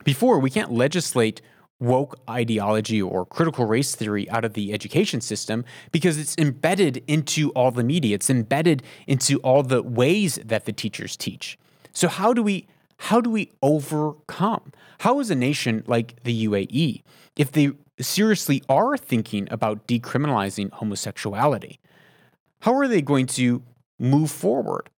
[0.04, 0.38] before.
[0.38, 1.42] We can't legislate
[1.82, 7.50] woke ideology or critical race theory out of the education system because it's embedded into
[7.50, 8.14] all the media.
[8.14, 11.58] It's embedded into all the ways that the teachers teach.
[11.92, 12.66] So how do we
[13.08, 14.72] how do we overcome?
[15.00, 17.02] How is a nation like the UAE,
[17.36, 21.80] if they seriously are thinking about decriminalizing homosexuality,
[22.60, 23.62] how are they going to
[23.98, 24.88] move forward?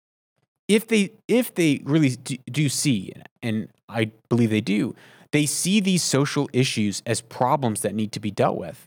[0.69, 3.13] if they if they really do, see,
[3.43, 4.95] and I believe they do,
[5.35, 8.87] they see these social issues as problems that need to be dealt with,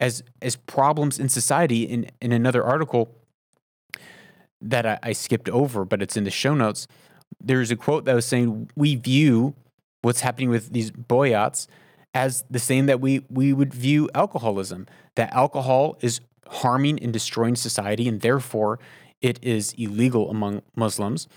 [0.00, 1.84] as as problems in society.
[1.84, 3.14] In in another article
[4.60, 6.88] that I, I skipped over, but it's in the show notes.
[7.40, 9.54] There's a quote that was saying we view
[10.02, 11.68] what's happening with these boyatts
[12.14, 14.88] as the same that we we would view alcoholism.
[15.14, 18.80] That alcohol is harming and destroying society, and therefore
[19.22, 21.28] it is illegal among Muslims.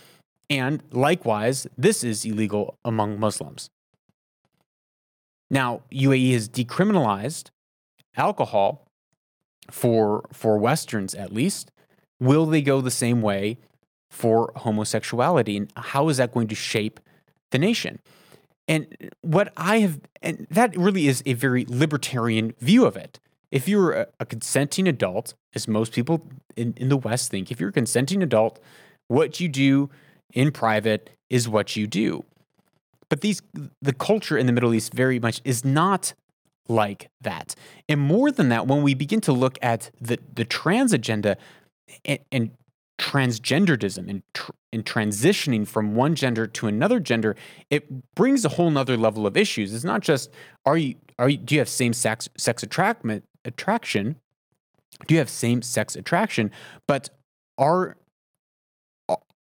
[0.50, 3.70] And likewise, this is illegal among Muslims.
[5.50, 7.50] Now, UAE has decriminalized
[8.16, 8.88] alcohol
[9.72, 11.72] for, for Westerns at least.
[12.20, 13.58] Will they go the same way
[14.10, 15.58] for homosexuality?
[15.58, 17.00] And how is that going to shape
[17.52, 18.00] the nation?
[18.68, 23.20] And what I have, and that really is a very libertarian view of it
[23.52, 27.60] if you're a, a consenting adult, as most people in, in the West think, if
[27.60, 28.60] you're a consenting adult,
[29.08, 29.90] what you do
[30.34, 32.26] in private is what you do.
[33.10, 33.42] But these
[33.82, 36.14] the culture in the Middle East very much is not
[36.70, 37.56] like that.
[37.88, 41.38] And more than that, when we begin to look at the, the trans agenda
[42.04, 42.52] and, and
[43.00, 47.36] transgenderdism and, tr- and transitioning from one gender to another gender,
[47.70, 49.74] it brings a whole nother level of issues.
[49.74, 50.30] It's not just
[50.66, 54.18] are you are you do you have same sex sex attraction attraction?
[55.06, 56.52] Do you have same sex attraction?
[56.88, 57.10] But
[57.58, 57.98] are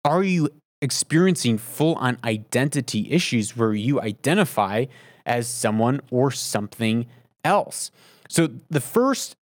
[0.03, 0.49] are you
[0.81, 4.85] experiencing full on identity issues where you identify
[5.25, 7.05] as someone or something
[7.43, 7.91] else?
[8.27, 9.35] So the first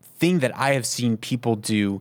[0.00, 2.00] thing that I have seen people do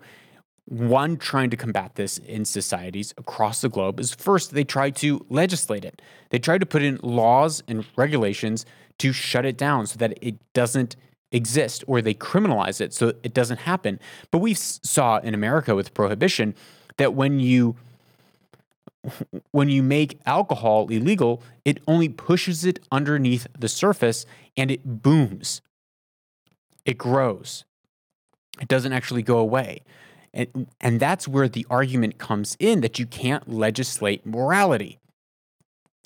[0.66, 5.26] one trying to combat this in societies across the globe is first they try to
[5.30, 6.02] legislate it.
[6.30, 8.66] They try to put in laws and regulations
[9.00, 10.96] to shut it down so that it doesn't
[11.32, 14.00] exist or they criminalize it so it doesn't happen.
[14.32, 16.56] But we saw in America with prohibition
[16.98, 17.76] that when you
[19.52, 24.26] when you make alcohol illegal, it only pushes it underneath the surface
[24.56, 25.62] and it booms.
[26.86, 27.66] It grows.
[28.62, 29.82] It doesn't actually go away.
[30.34, 35.00] And, and that's where the argument comes in that you can't legislate morality.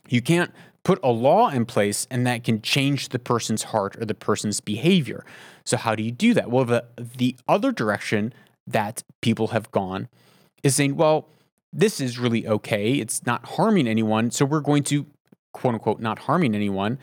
[0.10, 0.52] You can't
[0.84, 4.60] put a law in place and that can change the person's heart or the person's
[4.62, 5.26] behavior.
[5.66, 6.50] So, how do you do that?
[6.50, 8.34] Well, the, the other direction
[8.66, 10.08] that people have gone
[10.64, 11.28] is saying, well,
[11.78, 12.93] this is really okay.
[12.93, 14.32] It's not harming anyone.
[14.32, 15.05] So, we're going to,
[15.53, 16.99] quote unquote, not harming anyone.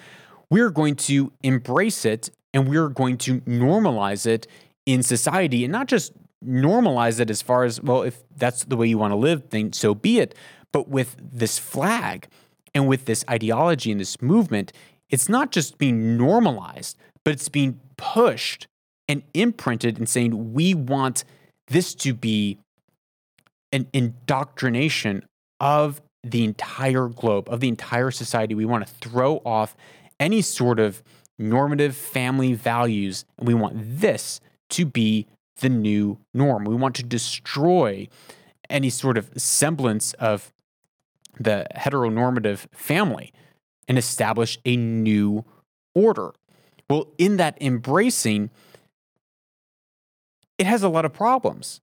[0.51, 4.47] We're going to embrace it and we're going to normalize it
[4.85, 6.13] in society and not just
[6.45, 9.73] normalize it as far as, well, if that's the way you want to live, then
[9.73, 10.35] so be it.
[10.73, 12.29] But with this flag
[12.75, 14.73] and with this ideology and this movement,
[15.09, 18.67] it's not just being normalized, but it's being pushed
[19.09, 21.25] and imprinted and saying, we want
[21.69, 22.59] this to be
[23.75, 25.27] an indoctrination
[25.59, 28.55] of the entire globe, of the entire society.
[28.55, 29.77] We want to throw off
[30.21, 31.03] any sort of
[31.39, 35.27] normative family values, and we want this to be
[35.59, 36.65] the new norm.
[36.65, 38.07] We want to destroy
[38.71, 40.53] any sort of semblance of
[41.39, 43.33] the heteronormative family
[43.89, 45.45] and establish a new
[45.97, 46.33] order.
[46.89, 48.51] Well, in that embracing,
[50.59, 51.81] it has a lot of problems.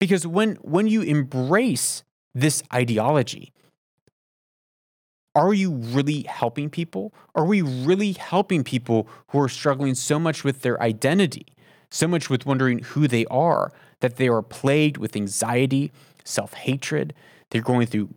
[0.00, 3.52] Because when, when you embrace this ideology,
[5.34, 7.12] are you really helping people?
[7.34, 11.46] Are we really helping people who are struggling so much with their identity,
[11.90, 15.92] so much with wondering who they are, that they are plagued with anxiety,
[16.24, 17.14] self hatred?
[17.50, 18.14] They're going through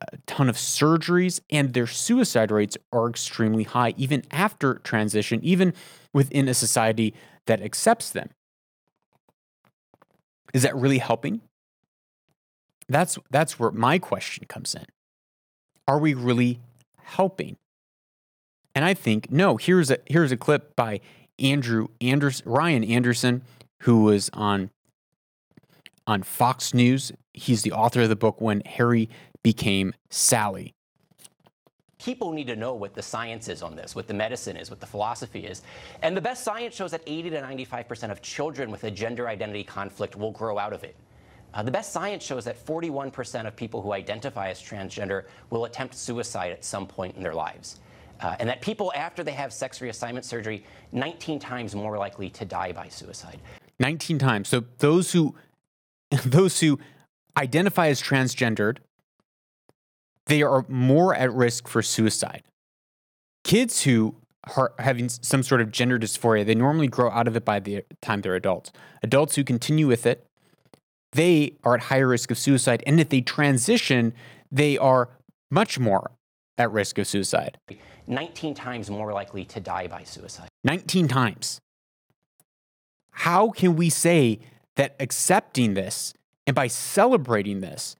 [0.00, 5.74] a ton of surgeries, and their suicide rates are extremely high, even after transition, even
[6.12, 7.14] within a society
[7.46, 8.30] that accepts them.
[10.56, 11.42] Is that really helping?
[12.88, 14.86] That's, that's where my question comes in.
[15.86, 16.60] Are we really
[16.98, 17.58] helping?
[18.74, 21.02] And I think, no, here's a, here's a clip by
[21.38, 23.42] Andrew Anderson, Ryan Anderson,
[23.82, 24.70] who was on,
[26.06, 27.12] on Fox News.
[27.34, 29.10] He's the author of the book When Harry
[29.42, 30.74] Became Sally
[32.06, 34.78] people need to know what the science is on this, what the medicine is, what
[34.78, 35.62] the philosophy is.
[36.02, 39.64] And the best science shows that 80 to 95% of children with a gender identity
[39.64, 40.94] conflict will grow out of it.
[41.52, 45.96] Uh, the best science shows that 41% of people who identify as transgender will attempt
[45.96, 47.80] suicide at some point in their lives.
[48.20, 52.44] Uh, and that people after they have sex reassignment surgery 19 times more likely to
[52.44, 53.38] die by suicide
[53.78, 55.34] 19 times so those who
[56.24, 56.78] those who
[57.36, 58.78] identify as transgendered
[60.26, 62.42] they are more at risk for suicide.
[63.44, 64.16] Kids who
[64.56, 67.84] are having some sort of gender dysphoria, they normally grow out of it by the
[68.02, 68.72] time they're adults.
[69.02, 70.26] Adults who continue with it,
[71.12, 72.82] they are at higher risk of suicide.
[72.86, 74.12] And if they transition,
[74.50, 75.08] they are
[75.50, 76.12] much more
[76.58, 77.58] at risk of suicide.
[78.06, 80.48] 19 times more likely to die by suicide.
[80.64, 81.60] 19 times.
[83.10, 84.38] How can we say
[84.76, 86.12] that accepting this
[86.46, 87.96] and by celebrating this,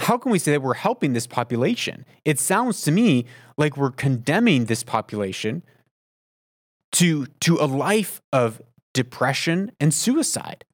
[0.00, 2.04] how can we say that we're helping this population?
[2.24, 3.26] It sounds to me
[3.56, 5.62] like we're condemning this population
[6.92, 8.62] to, to a life of
[8.94, 10.64] depression and suicide.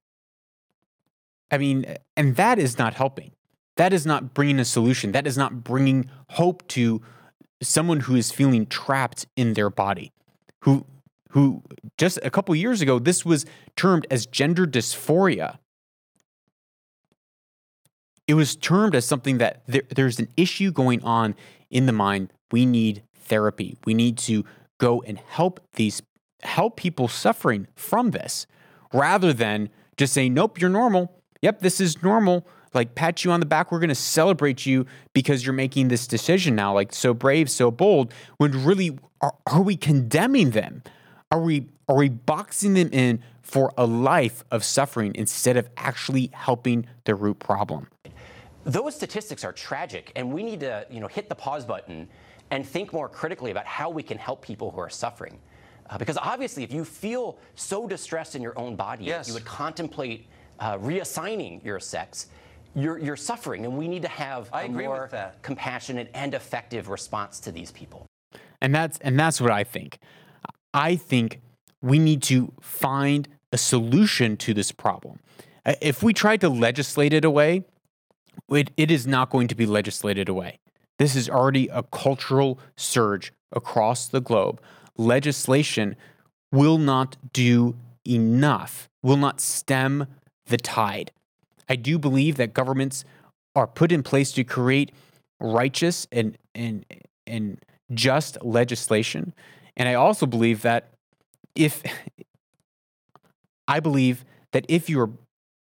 [1.50, 3.32] I mean, and that is not helping.
[3.76, 5.12] That is not bringing a solution.
[5.12, 7.02] That is not bringing hope to
[7.62, 10.12] someone who is feeling trapped in their body,
[10.62, 10.86] who,
[11.30, 11.62] who
[11.98, 13.44] just a couple years ago, this was
[13.76, 15.58] termed as gender dysphoria
[18.26, 21.34] it was termed as something that there, there's an issue going on
[21.70, 22.32] in the mind.
[22.50, 23.76] We need therapy.
[23.84, 24.44] We need to
[24.78, 26.02] go and help these
[26.42, 28.46] help people suffering from this
[28.92, 31.12] rather than just saying, nope, you're normal.
[31.42, 32.46] Yep, this is normal.
[32.74, 33.72] Like, pat you on the back.
[33.72, 36.74] We're going to celebrate you because you're making this decision now.
[36.74, 38.12] Like, so brave, so bold.
[38.36, 40.82] When really, are, are we condemning them?
[41.30, 46.30] Are we are we boxing them in for a life of suffering instead of actually
[46.32, 47.88] helping the root problem?
[48.66, 52.08] Those statistics are tragic, and we need to you know, hit the pause button
[52.50, 55.38] and think more critically about how we can help people who are suffering.
[55.88, 59.28] Uh, because obviously, if you feel so distressed in your own body, yes.
[59.28, 60.26] you would contemplate
[60.58, 62.26] uh, reassigning your sex.
[62.74, 67.38] You're, you're, suffering, and we need to have I a more compassionate and effective response
[67.40, 68.04] to these people.
[68.60, 69.98] And that's and that's what I think.
[70.74, 71.40] I think
[71.80, 75.20] we need to find a solution to this problem.
[75.64, 77.64] Uh, if we tried to legislate it away,
[78.50, 80.58] it, it is not going to be legislated away.
[80.98, 84.60] This is already a cultural surge across the globe.
[84.96, 85.96] Legislation
[86.52, 87.76] will not do
[88.06, 90.06] enough, will not stem
[90.46, 91.10] the tide.
[91.68, 93.04] I do believe that governments
[93.54, 94.92] are put in place to create
[95.40, 96.86] righteous and, and,
[97.26, 97.58] and
[97.92, 99.34] just legislation.
[99.76, 100.92] And I also believe that
[101.54, 101.82] if
[103.68, 105.10] I believe that if you're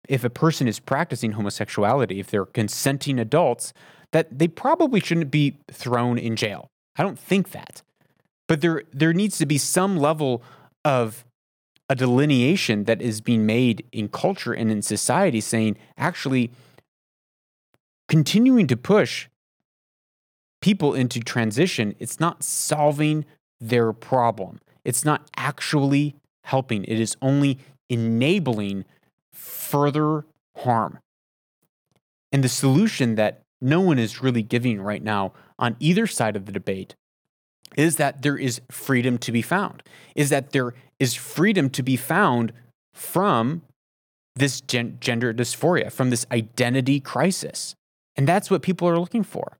[0.09, 3.73] if a person is practicing homosexuality, if they're consenting adults,
[4.13, 6.69] that they probably shouldn't be thrown in jail.
[6.97, 7.83] I don't think that.
[8.49, 10.43] But there there needs to be some level
[10.85, 11.25] of
[11.89, 16.51] a delineation that is being made in culture and in society saying actually
[18.09, 19.29] continuing to push
[20.61, 23.25] people into transition, it's not solving
[23.61, 24.61] their problem.
[24.85, 26.85] It's not actually helping.
[26.85, 28.85] It is only enabling
[29.33, 30.25] further
[30.59, 30.99] harm.
[32.31, 36.47] And the solution that no one is really giving right now on either side of
[36.47, 36.95] the debate
[37.77, 39.83] is that there is freedom to be found,
[40.15, 42.53] is that there is freedom to be found
[42.93, 43.63] from
[44.35, 47.75] this gen- gender dysphoria, from this identity crisis.
[48.17, 49.59] And that's what people are looking for.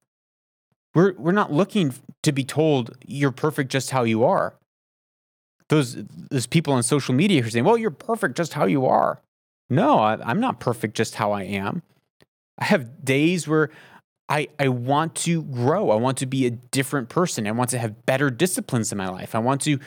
[0.95, 4.55] We're, we're not looking to be told you're perfect just how you are.
[5.69, 5.97] Those,
[6.31, 9.21] those people on social media who are saying, well, you're perfect just how you are.
[9.71, 11.83] No, I, I'm not perfect just how I am.
[12.59, 13.71] I have days where
[14.29, 15.91] I, I want to grow.
[15.91, 17.47] I want to be a different person.
[17.47, 19.35] I want to have better disciplines in my life.
[19.35, 19.79] I want to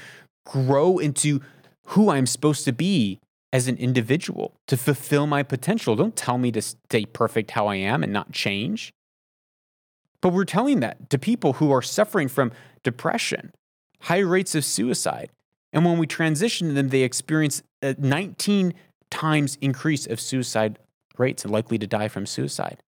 [0.45, 1.41] grow into
[1.89, 3.19] who I'm supposed to be
[3.53, 5.95] as an individual to fulfill my potential.
[5.95, 8.93] Don't tell me to stay perfect how I am and not change.
[10.21, 12.51] But we're telling that to people who are suffering from
[12.83, 13.51] depression,
[14.01, 15.29] high rates of suicide.
[15.71, 18.73] And when we transition them, they experience a 19
[19.15, 20.77] times increase of suicide
[21.17, 22.83] rates and likely to die from suicide.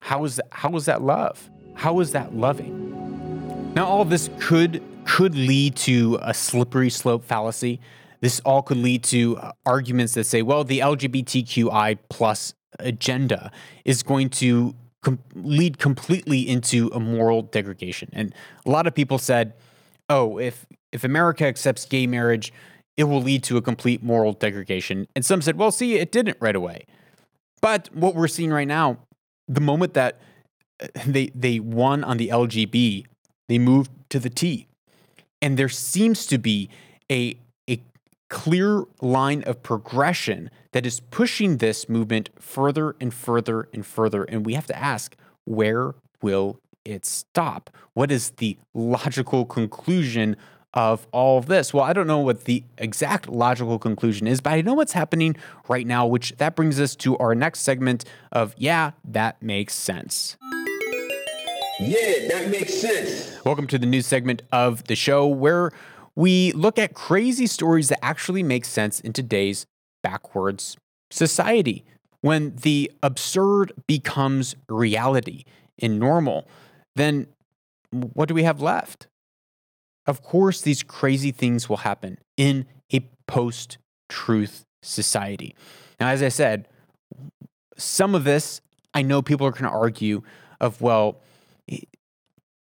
[0.00, 1.50] How is that, how is that love?
[1.74, 3.74] How is that loving?
[3.74, 7.80] Now, all this could could lead to a slippery slope fallacy.
[8.20, 13.50] This all could lead to uh, arguments that say, well, the LGBTQI plus agenda
[13.84, 18.08] is going to com- lead completely into a moral degradation.
[18.12, 18.32] And
[18.64, 19.54] a lot of people said,
[20.08, 22.52] oh, if if America accepts gay marriage,
[22.96, 25.06] it will lead to a complete moral degradation.
[25.14, 26.84] And some said, well, see, it didn't right away.
[27.60, 28.98] But what we're seeing right now,
[29.48, 30.20] the moment that
[30.82, 33.06] uh, they they won on the LGB,
[33.48, 34.66] they moved to the T.
[35.42, 36.68] And there seems to be
[37.10, 37.36] a
[37.68, 37.82] a
[38.28, 44.24] clear line of progression that is pushing this movement further and further and further.
[44.24, 47.70] And we have to ask, where will it stop?
[47.94, 50.36] What is the logical conclusion
[50.74, 51.74] of all of this?
[51.74, 55.36] Well, I don't know what the exact logical conclusion is, but I know what's happening
[55.68, 60.36] right now, which that brings us to our next segment of Yeah, that makes sense.
[61.80, 63.42] Yeah, that makes sense.
[63.44, 65.72] Welcome to the new segment of the show where
[66.14, 69.66] we look at crazy stories that actually make sense in today's
[70.02, 70.76] backwards
[71.10, 71.84] society.
[72.20, 75.44] When the absurd becomes reality
[75.78, 76.46] in normal,
[76.94, 77.26] then
[77.90, 79.08] what do we have left?
[80.10, 82.98] Of course, these crazy things will happen in a
[83.28, 85.54] post truth society.
[86.00, 86.66] Now, as I said,
[87.76, 88.60] some of this
[88.92, 90.22] I know people are going to argue
[90.60, 91.20] of, well,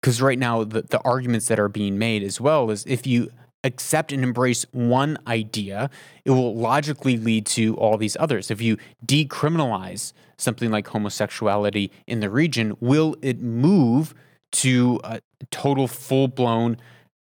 [0.02, 3.30] because right now the, the arguments that are being made as well is if you
[3.64, 5.88] accept and embrace one idea,
[6.26, 8.50] it will logically lead to all these others.
[8.50, 8.76] If you
[9.06, 14.14] decriminalize something like homosexuality in the region, will it move
[14.52, 16.76] to a total full blown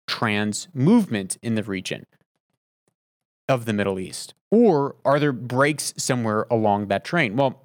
[0.08, 2.05] trans movement in the region
[3.47, 4.34] of the Middle East?
[4.49, 7.36] Or are there breaks somewhere along that train?
[7.36, 7.62] Well,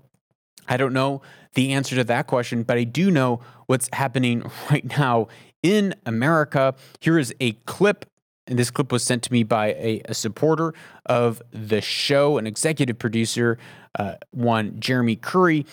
[0.69, 1.23] I don't know
[1.55, 5.29] the answer to that question, but I do know what's happening right now
[5.63, 6.75] in America.
[7.01, 8.07] Here is a clip,
[8.47, 10.75] and this clip was sent to me by a, a supporter
[11.07, 13.59] of the show, an executive producer,
[13.99, 15.67] uh, one Jeremy Curry,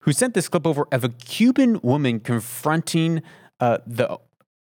[0.00, 3.22] who sent this clip over of a Cuban woman confronting
[3.60, 4.18] uh, the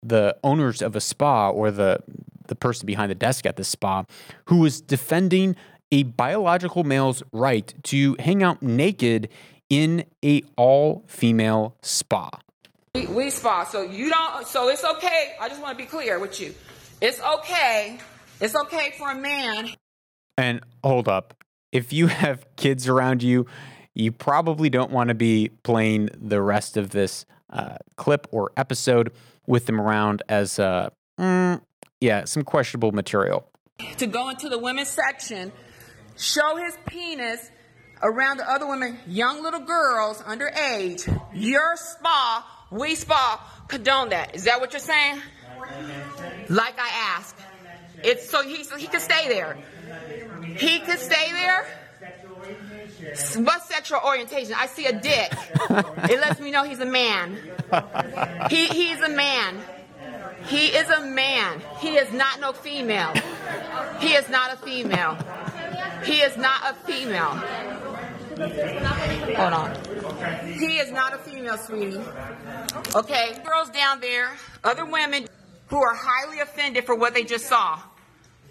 [0.04, 2.00] the owners of a spa or the
[2.46, 4.04] the person behind the desk at the spa
[4.46, 5.56] who was defending
[5.90, 9.28] a biological male's right to hang out naked
[9.70, 12.30] in a all female spa.
[12.94, 14.46] We, Wi Spa, so you don't.
[14.46, 15.34] So it's okay.
[15.40, 16.54] I just want to be clear with you.
[17.00, 17.98] It's okay.
[18.40, 19.70] It's okay for a man.
[20.36, 21.34] And hold up,
[21.72, 23.46] if you have kids around you,
[23.94, 29.12] you probably don't want to be playing the rest of this uh, clip or episode
[29.46, 31.60] with them around as, uh, mm,
[32.00, 33.48] yeah, some questionable material.
[33.98, 35.52] To go into the women's section,
[36.16, 37.50] show his penis
[38.02, 41.06] around the other women, young little girls underage.
[41.32, 44.34] Your spa, Wi Spa, condone that.
[44.34, 45.20] Is that what you're saying?
[46.48, 47.36] Like I asked.
[48.02, 49.56] It's so he so he could stay there.
[50.56, 51.66] He could stay there.
[53.36, 54.54] What sexual orientation?
[54.56, 55.32] I see a dick.
[56.10, 57.38] it lets me know he's a man.
[58.50, 59.60] He he's a man.
[60.46, 61.62] He is a man.
[61.78, 63.12] He is not no female.
[64.00, 65.16] He is not a female.
[66.04, 67.40] He is not a female.
[69.36, 69.74] Hold on.
[70.46, 72.00] He is not a female, sweetie.
[72.94, 73.40] Okay?
[73.44, 74.32] Girls down there,
[74.62, 75.26] other women
[75.68, 77.80] who are highly offended for what they just saw.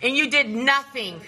[0.01, 1.21] And you did nothing.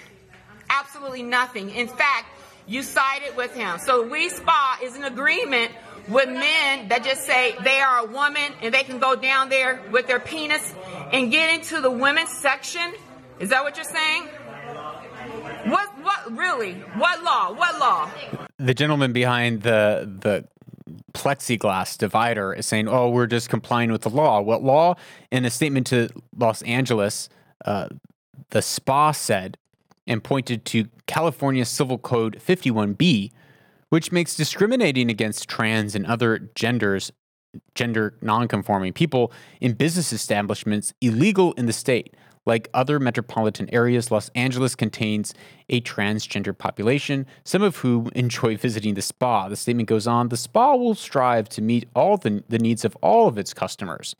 [0.68, 1.70] Absolutely nothing.
[1.70, 2.26] In fact,
[2.66, 3.78] you sided with him.
[3.78, 5.72] So Wi Spa is an agreement
[6.08, 9.82] with men that just say they are a woman and they can go down there
[9.90, 10.74] with their penis
[11.12, 12.94] and get into the women's section.
[13.40, 14.28] Is that what you're saying?
[15.70, 16.74] What what really?
[16.74, 17.52] What law?
[17.52, 18.10] What law?
[18.58, 20.46] The gentleman behind the the
[21.12, 24.94] plexiglass divider is saying, "Oh, we're just complying with the law." What law?
[25.30, 27.28] In a statement to Los Angeles,
[27.64, 27.88] uh,
[28.50, 29.58] the spa said
[30.06, 33.30] and pointed to California Civil Code 51B,
[33.88, 37.12] which makes discriminating against trans and other genders,
[37.74, 42.14] gender nonconforming people in business establishments illegal in the state.
[42.44, 45.34] Like other metropolitan areas, Los Angeles contains
[45.68, 49.48] a transgender population, some of whom enjoy visiting the spa.
[49.48, 52.96] The statement goes on the spa will strive to meet all the, the needs of
[53.02, 54.14] all of its customers.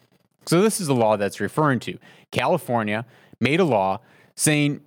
[0.44, 1.98] So, this is the law that's referring to.
[2.32, 3.06] California
[3.40, 4.00] made a law
[4.34, 4.80] saying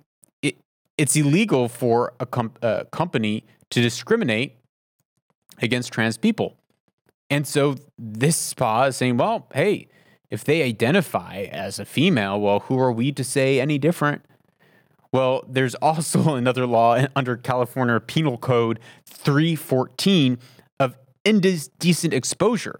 [1.00, 4.58] it's illegal for a, com- a company to discriminate
[5.62, 6.58] against trans people.
[7.30, 9.88] And so, this spa is saying, well, hey,
[10.28, 14.26] if they identify as a female, well, who are we to say any different?
[15.10, 20.38] Well, there's also another law under California Penal Code 314
[20.78, 22.78] of indecent exposure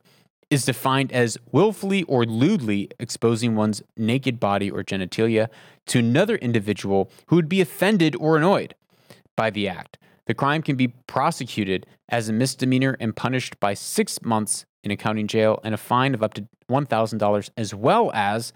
[0.51, 5.49] is defined as willfully or lewdly exposing one's naked body or genitalia
[5.87, 8.75] to another individual who would be offended or annoyed
[9.37, 9.97] by the act.
[10.27, 14.97] The crime can be prosecuted as a misdemeanor and punished by six months in a
[14.97, 18.53] county jail and a fine of up to $1,000, as well as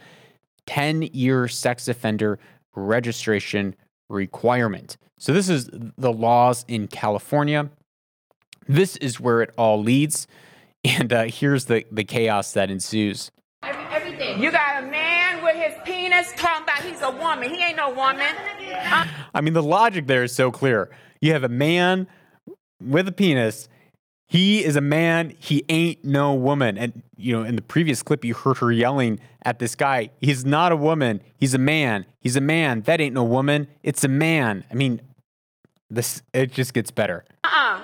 [0.66, 2.38] 10 year sex offender
[2.74, 3.74] registration
[4.08, 4.96] requirement.
[5.18, 7.70] So, this is the laws in California.
[8.66, 10.26] This is where it all leads.
[10.84, 13.30] And uh, here's the, the chaos that ensues.
[13.62, 14.42] Everything.
[14.42, 17.50] You got a man with his penis talking about he's a woman.
[17.50, 18.34] He ain't no woman.
[18.70, 20.90] Uh- I mean, the logic there is so clear.
[21.20, 22.06] You have a man
[22.80, 23.68] with a penis
[24.26, 25.34] he is a man.
[25.38, 26.78] He ain't no woman.
[26.78, 30.10] And, you know, in the previous clip, you heard her yelling at this guy.
[30.20, 31.20] He's not a woman.
[31.36, 32.06] He's a man.
[32.20, 32.80] He's a man.
[32.82, 33.68] That ain't no woman.
[33.82, 34.64] It's a man.
[34.70, 35.00] I mean,
[35.90, 37.24] this, it just gets better.
[37.44, 37.80] Uh-uh.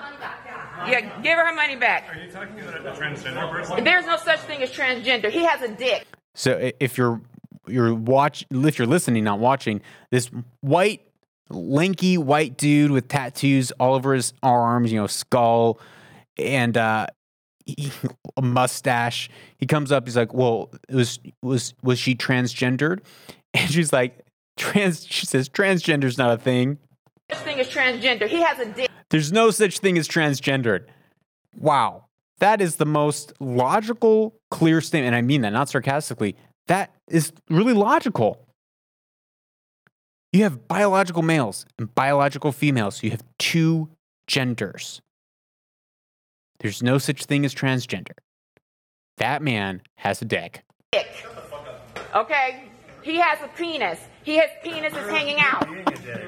[0.87, 2.09] Yeah, give her her money back.
[2.09, 3.83] Are you talking about a transgender person?
[3.83, 5.29] There's no such thing as transgender.
[5.29, 6.07] He has a dick.
[6.33, 7.21] So if you're
[7.67, 10.29] you're watch if you're listening, not watching, this
[10.61, 11.01] white,
[11.49, 15.79] lanky white dude with tattoos all over his arms, you know, skull,
[16.37, 17.07] and uh,
[17.65, 17.91] he,
[18.37, 19.29] a mustache.
[19.57, 20.07] He comes up.
[20.07, 22.99] He's like, "Well, was was was she transgendered?"
[23.53, 24.25] And she's like,
[24.55, 26.77] "Trans." She says, "Transgender's not a thing."
[27.31, 28.27] Such thing as transgender.
[28.27, 28.89] He has a dick.
[29.09, 30.85] There's no such thing as transgendered.
[31.57, 32.05] Wow,
[32.39, 35.07] that is the most logical, clear statement.
[35.07, 36.35] And I mean that not sarcastically.
[36.67, 38.45] That is really logical.
[40.31, 43.03] You have biological males and biological females.
[43.03, 43.89] You have two
[44.27, 45.01] genders.
[46.59, 48.13] There's no such thing as transgender.
[49.17, 50.63] That man has a dick.
[52.15, 52.70] Okay?
[53.03, 53.99] He has a penis.
[54.23, 55.67] He has penis is hanging out.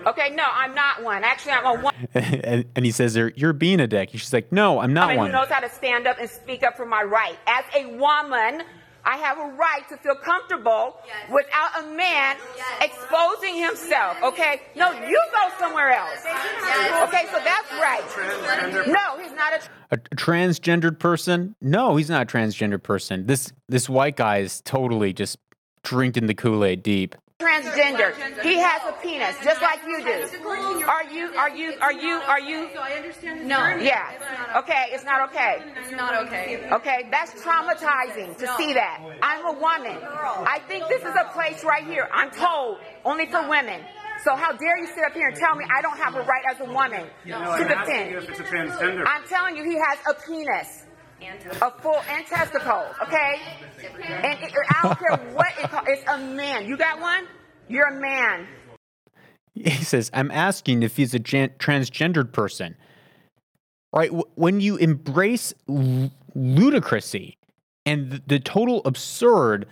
[0.07, 1.24] Okay, no, I'm not one.
[1.24, 1.93] Actually, I'm a one.
[2.13, 5.34] and, and, he says, "You're being a dick." She's like, "No, I'm not one." Who
[5.34, 8.63] knows how to stand up and speak up for my right as a woman?
[9.05, 11.30] I have a right to feel comfortable yes.
[11.30, 12.84] without a man yes.
[12.84, 14.17] exposing himself.
[14.24, 14.61] Okay?
[14.76, 16.21] No, you go somewhere else.
[16.24, 17.07] Yes.
[17.07, 18.88] Okay, so that's right.
[18.88, 21.55] No, he's not a, a, a transgendered person.
[21.59, 23.26] No, he's not a transgendered person.
[23.26, 25.38] This this white guy is totally just
[25.84, 28.13] drinking the Kool Aid deep transgender.
[28.41, 30.47] He has a penis, just like you do.
[30.88, 31.36] Are you?
[31.36, 31.73] Are you?
[31.81, 32.13] Are you?
[32.15, 32.69] Are you?
[32.73, 33.47] So I understand.
[33.47, 33.57] No.
[33.75, 34.55] Yeah.
[34.57, 34.86] Okay.
[34.91, 35.61] It's not okay.
[35.81, 36.69] It's not okay.
[36.71, 37.07] Okay.
[37.11, 39.01] That's traumatizing to see that.
[39.21, 39.97] I'm a woman.
[40.01, 42.07] I think this is a place right here.
[42.13, 43.81] I'm told only for women.
[44.23, 46.43] So how dare you sit up here and tell me I don't have a right
[46.49, 48.15] as a woman to defend?
[48.15, 49.03] If it's a transgender.
[49.05, 50.82] I'm telling you, he has a penis.
[51.61, 53.41] A full and testicles, okay?
[54.01, 55.86] And it, I don't care what it calls.
[55.88, 56.65] It's a man.
[56.67, 57.28] You got one?
[57.67, 58.47] You're a man.
[59.53, 62.76] He says, I'm asking if he's a gen- transgendered person.
[63.93, 64.09] Right?
[64.36, 67.38] When you embrace l- ludicrousy
[67.86, 69.67] and the, the total absurd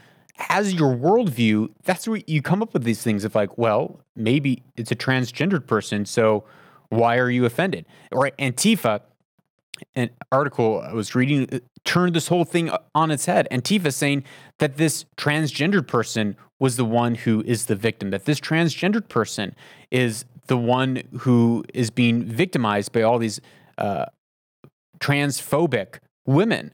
[0.50, 4.64] as your worldview, that's where you come up with these things of like, well, maybe
[4.78, 6.44] it's a transgendered person, so
[6.90, 7.86] why are you offended?
[8.12, 8.38] Right?
[8.38, 9.02] Antifa
[9.96, 13.48] an article I was reading uh, turned this whole thing on its head.
[13.52, 14.24] Antifa saying
[14.60, 19.56] that this transgendered person was the one who is the victim, that this transgendered person
[19.90, 23.42] is the one who is being victimized by all these
[23.78, 24.06] uh,
[25.00, 26.72] transphobic women.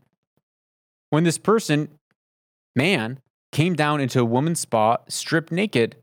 [1.10, 1.89] When this person,
[2.76, 3.20] man,
[3.51, 5.95] came down into a woman's spa, stripped naked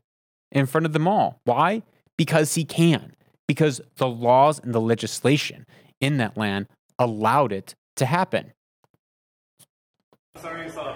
[0.51, 1.39] in front of them all.
[1.43, 1.83] Why?
[2.17, 3.13] Because he can.
[3.47, 5.65] Because the laws and the legislation
[6.01, 6.67] in that land
[6.99, 8.51] allowed it to happen.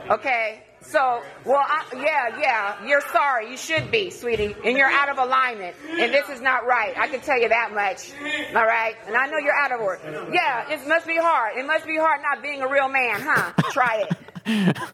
[0.09, 3.51] Okay, so, well, I, yeah, yeah, you're sorry.
[3.51, 4.55] You should be, sweetie.
[4.63, 5.75] And you're out of alignment.
[5.89, 6.97] And this is not right.
[6.97, 8.11] I can tell you that much.
[8.55, 8.95] All right?
[9.05, 10.29] And I know you're out of order.
[10.33, 11.57] Yeah, it must be hard.
[11.57, 13.53] It must be hard not being a real man, huh?
[13.71, 14.77] Try it.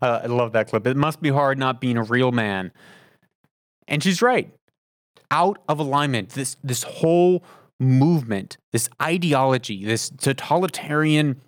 [0.00, 0.86] Uh, I love that clip.
[0.86, 2.70] It must be hard not being a real man.
[3.88, 4.48] And she's right.
[5.28, 6.30] Out of alignment.
[6.30, 7.42] This this whole
[7.80, 11.40] movement, this ideology, this totalitarian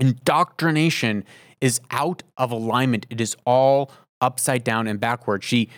[0.00, 1.24] indoctrination
[1.60, 3.06] is out of alignment.
[3.10, 5.44] It is all upside down and backward.
[5.44, 5.68] She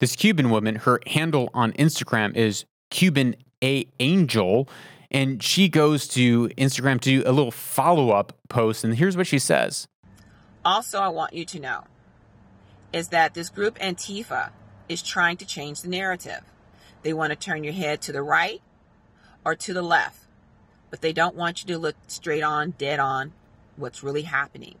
[0.00, 4.68] this Cuban woman, her handle on Instagram is Cuban A Angel,
[5.10, 9.40] and she goes to Instagram to do a little follow-up post, and here's what she
[9.40, 9.88] says.
[10.64, 11.84] Also, I want you to know
[12.92, 14.50] is that this group Antifa
[14.88, 16.40] is trying to change the narrative.
[17.02, 18.62] They want to turn your head to the right
[19.44, 20.20] or to the left,
[20.90, 23.32] but they don't want you to look straight on, dead on
[23.76, 24.76] what's really happening.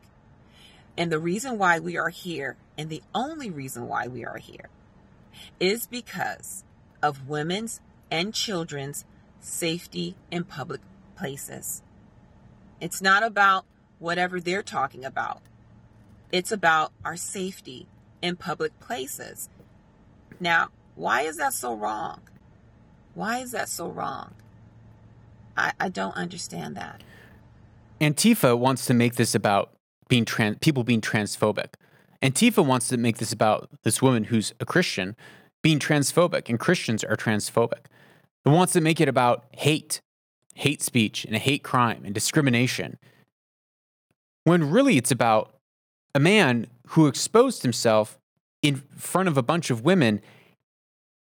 [0.96, 4.68] And the reason why we are here, and the only reason why we are here,
[5.60, 6.64] is because
[7.02, 7.80] of women's
[8.10, 9.04] and children's
[9.40, 10.80] safety in public
[11.16, 11.82] places.
[12.80, 13.64] It's not about
[13.98, 15.40] whatever they're talking about,
[16.30, 17.86] it's about our safety
[18.20, 19.48] in public places.
[20.40, 22.20] Now, why is that so wrong?
[23.14, 24.34] Why is that so wrong?
[25.58, 27.02] I, I don't understand that.
[28.00, 29.72] Antifa wants to make this about
[30.08, 31.74] being trans, people being transphobic.
[32.22, 35.16] Antifa wants to make this about this woman who's a Christian
[35.62, 37.86] being transphobic, and Christians are transphobic.
[38.44, 40.00] It wants to make it about hate,
[40.54, 42.98] hate speech, and hate crime and discrimination.
[44.44, 45.54] When really it's about
[46.14, 48.18] a man who exposed himself
[48.62, 50.20] in front of a bunch of women,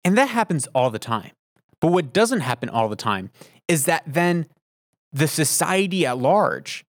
[0.05, 1.31] and that happens all the time.
[1.81, 3.31] But what doesn't happen all the time
[3.69, 4.47] is that then
[5.12, 6.85] the society at large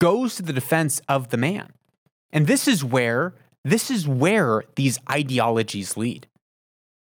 [0.00, 1.72] goes to the defense of the man.
[2.32, 6.28] And this is where this is where these ideologies lead.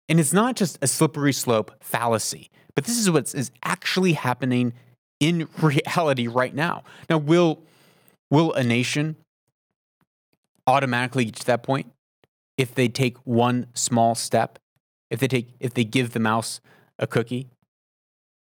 [0.10, 4.74] And it's not just a slippery slope fallacy, but this is what is actually happening
[5.20, 6.84] in reality right now.
[7.10, 7.62] Now, will
[8.30, 9.16] will a nation
[10.68, 11.92] automatically get to that point
[12.58, 14.60] if they take one small step?
[15.10, 16.60] If they take if they give the mouse
[16.98, 17.48] a cookie?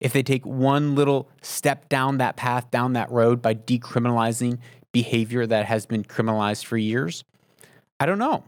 [0.01, 4.59] If they take one little step down that path, down that road by decriminalizing
[4.93, 7.25] behavior that has been criminalized for years?
[7.99, 8.45] I don't know.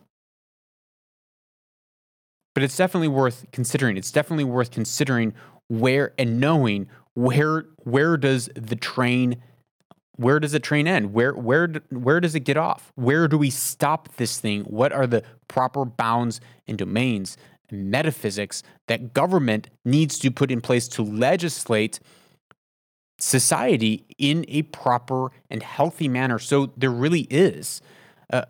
[2.55, 3.97] But it's definitely worth considering.
[3.97, 5.35] It's definitely worth considering
[5.69, 9.37] where and knowing where where does the train
[10.17, 11.13] where does the train end?
[11.15, 12.93] Where where where does it get off?
[12.95, 14.63] Where do we stop this thing?
[14.65, 17.37] What are the proper bounds and domains
[17.73, 22.01] metaphysics that government needs to put in place to legislate
[23.19, 27.83] society in a proper and healthy manner so there really is
[28.31, 28.47] a,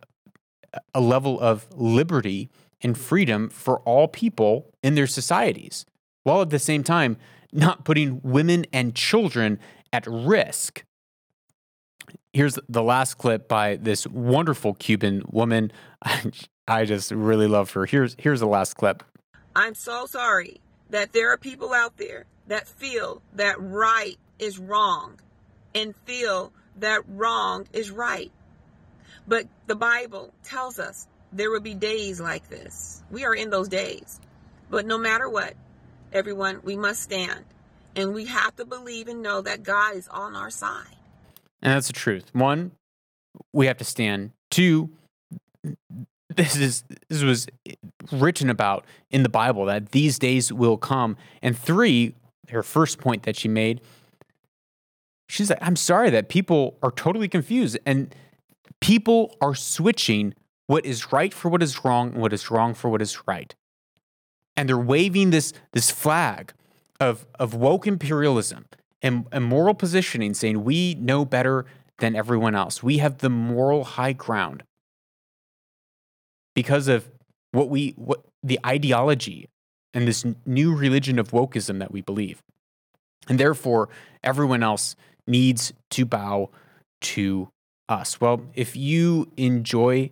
[0.94, 2.50] a level of liberty
[2.82, 5.84] and freedom for all people in their societies,
[6.24, 7.16] while at the same time
[7.52, 9.58] not putting women and children
[9.92, 10.84] at risk.
[12.32, 15.72] Here's the last clip by this wonderful Cuban woman.
[16.68, 17.86] I just really love her.
[17.86, 19.02] Here's here's the last clip.
[19.54, 25.20] I'm so sorry that there are people out there that feel that right is wrong
[25.74, 28.32] and feel that wrong is right.
[29.26, 33.02] But the Bible tells us there will be days like this.
[33.10, 34.20] We are in those days.
[34.68, 35.54] But no matter what,
[36.12, 37.44] everyone, we must stand.
[37.96, 40.96] And we have to believe and know that God is on our side.
[41.62, 42.30] And that's the truth.
[42.32, 42.72] One,
[43.52, 44.30] we have to stand.
[44.50, 44.90] Two,
[46.36, 47.46] this is this was
[48.12, 51.16] written about in the Bible that these days will come.
[51.42, 52.14] And three,
[52.50, 53.80] her first point that she made,
[55.28, 58.14] she's like, I'm sorry that people are totally confused and
[58.80, 60.34] people are switching
[60.66, 63.54] what is right for what is wrong and what is wrong for what is right.
[64.56, 66.52] And they're waving this, this flag
[67.00, 68.66] of, of woke imperialism
[69.02, 71.66] and, and moral positioning, saying we know better
[71.98, 72.82] than everyone else.
[72.82, 74.62] We have the moral high ground
[76.54, 77.10] because of
[77.52, 79.48] what we what the ideology
[79.92, 82.42] and this new religion of wokeism that we believe.
[83.28, 83.88] And therefore,
[84.22, 84.96] everyone else
[85.26, 86.50] needs to bow
[87.02, 87.48] to
[87.88, 88.20] us.
[88.20, 90.10] Well, if you enjoy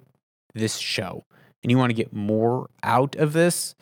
[0.55, 1.25] this show
[1.63, 3.75] and you want to get more out of this,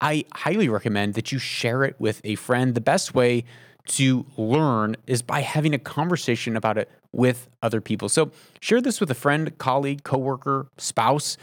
[0.00, 2.74] I highly recommend that you share it with a friend.
[2.74, 3.44] The best way
[3.86, 8.08] to learn is by having a conversation about it with other people.
[8.08, 8.30] So
[8.60, 11.36] share this with a friend, colleague, coworker, spouse,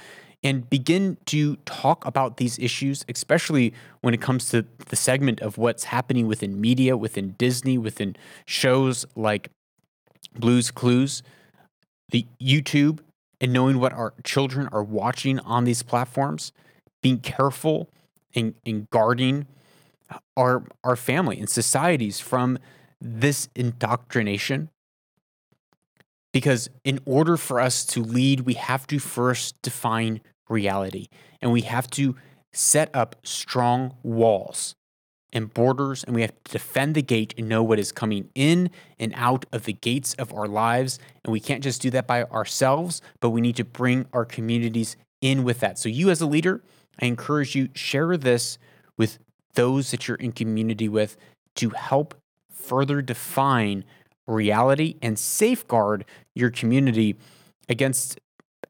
[0.44, 5.58] and begin to talk about these issues, especially when it comes to the segment of
[5.58, 8.16] what's happening within media, within Disney, within
[8.46, 9.50] shows like
[10.38, 11.22] Blues Clues,
[12.10, 13.00] the YouTube,
[13.40, 16.52] and knowing what our children are watching on these platforms,
[17.02, 17.90] being careful
[18.36, 19.48] and, and guarding
[20.36, 22.58] our our family and societies from
[23.00, 24.70] this indoctrination
[26.32, 31.08] because in order for us to lead we have to first define reality
[31.42, 32.16] and we have to
[32.54, 34.76] set up strong walls
[35.34, 38.70] and borders and we have to defend the gate and know what is coming in
[39.00, 41.00] and out of the gates of our lives.
[41.24, 44.96] And we can't just do that by ourselves but we need to bring our communities
[45.22, 45.78] in with that.
[45.80, 46.62] So you as a leader
[47.02, 48.58] i encourage you share this
[48.98, 49.20] with
[49.54, 51.18] those that you're in community with
[51.56, 52.16] to help
[52.50, 53.84] further define
[54.32, 57.18] reality and safeguard your community
[57.70, 58.20] against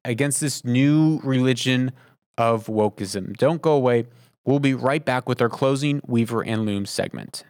[0.03, 1.91] against this new religion
[2.37, 3.37] of wokeism.
[3.37, 4.05] Don't go away.
[4.45, 7.43] We'll be right back with our closing Weaver and Loom segment.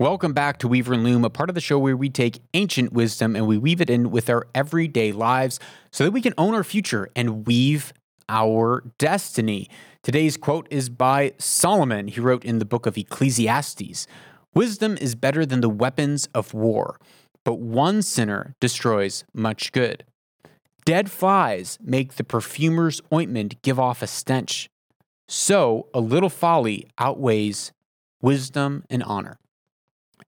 [0.00, 2.90] Welcome back to Weaver and Loom, a part of the show where we take ancient
[2.90, 5.60] wisdom and we weave it in with our everyday lives
[5.90, 7.92] so that we can own our future and weave
[8.30, 9.68] our destiny.
[10.02, 12.08] Today's quote is by Solomon.
[12.08, 14.06] He wrote in the book of Ecclesiastes
[14.54, 16.98] Wisdom is better than the weapons of war,
[17.44, 20.04] but one sinner destroys much good.
[20.84, 24.70] Dead flies make the perfumer's ointment give off a stench.
[25.28, 27.72] So a little folly outweighs
[28.22, 29.38] wisdom and honor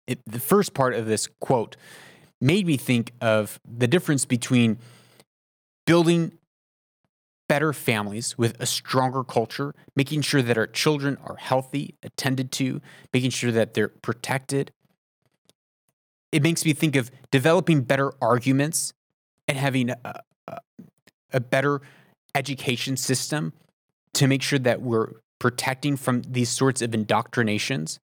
[0.07, 1.77] it, the first part of this quote
[2.41, 4.79] made me think of the difference between
[5.87, 6.33] building
[7.53, 12.81] better families with a stronger culture, making sure that our children are healthy, attended to,
[13.13, 14.73] making sure that they're protected.
[16.33, 18.95] It makes me think of developing better arguments
[19.47, 20.61] and having a, a,
[21.35, 21.83] a better
[22.35, 23.53] education system
[24.15, 28.01] to make sure that we're protecting from these sorts of indoctrinations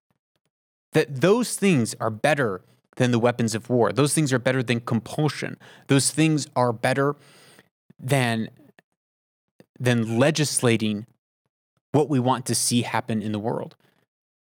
[0.92, 2.62] that those things are better
[2.98, 3.92] than the weapons of war.
[3.92, 5.58] Those things are better than compulsion.
[5.88, 7.16] Those things are better
[8.00, 8.50] than
[9.80, 11.06] than legislating
[11.92, 13.76] what we want to see happen in the world.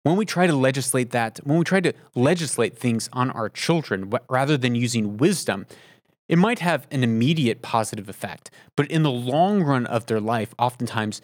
[0.03, 4.11] When we try to legislate that, when we try to legislate things on our children
[4.30, 5.65] rather than using wisdom,
[6.27, 10.53] it might have an immediate positive effect, but in the long run of their life,
[10.57, 11.21] oftentimes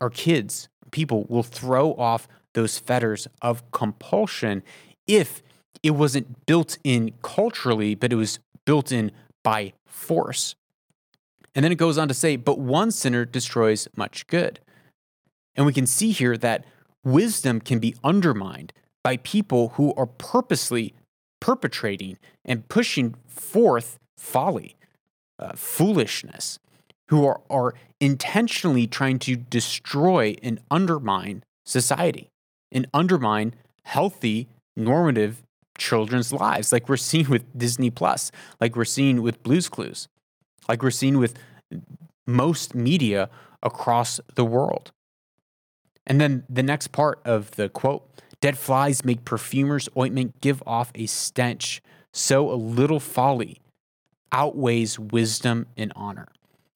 [0.00, 4.62] our kids, people will throw off those fetters of compulsion
[5.06, 5.42] if
[5.82, 9.10] it wasn't built in culturally, but it was built in
[9.42, 10.54] by force.
[11.54, 14.60] And then it goes on to say, but one sinner destroys much good.
[15.54, 16.64] And we can see here that
[17.04, 18.72] wisdom can be undermined
[19.04, 20.94] by people who are purposely
[21.40, 24.76] perpetrating and pushing forth folly,
[25.38, 26.58] uh, foolishness,
[27.08, 32.28] who are, are intentionally trying to destroy and undermine society
[32.70, 35.42] and undermine healthy, normative
[35.76, 38.30] children's lives, like we're seeing with Disney Plus,
[38.60, 40.08] like we're seeing with Blues Clues,
[40.68, 41.34] like we're seeing with
[42.26, 43.28] most media
[43.62, 44.92] across the world.
[46.06, 48.08] And then the next part of the quote
[48.40, 51.80] Dead flies make perfumer's ointment give off a stench,
[52.12, 53.60] so a little folly
[54.32, 56.26] outweighs wisdom and honor.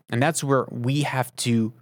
[0.08, 1.72] And that's where we have to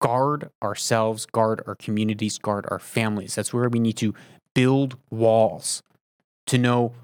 [0.00, 3.36] guard ourselves, guard our communities, guard our families.
[3.36, 4.14] That's where we need to
[4.54, 5.82] build walls
[6.46, 6.94] to know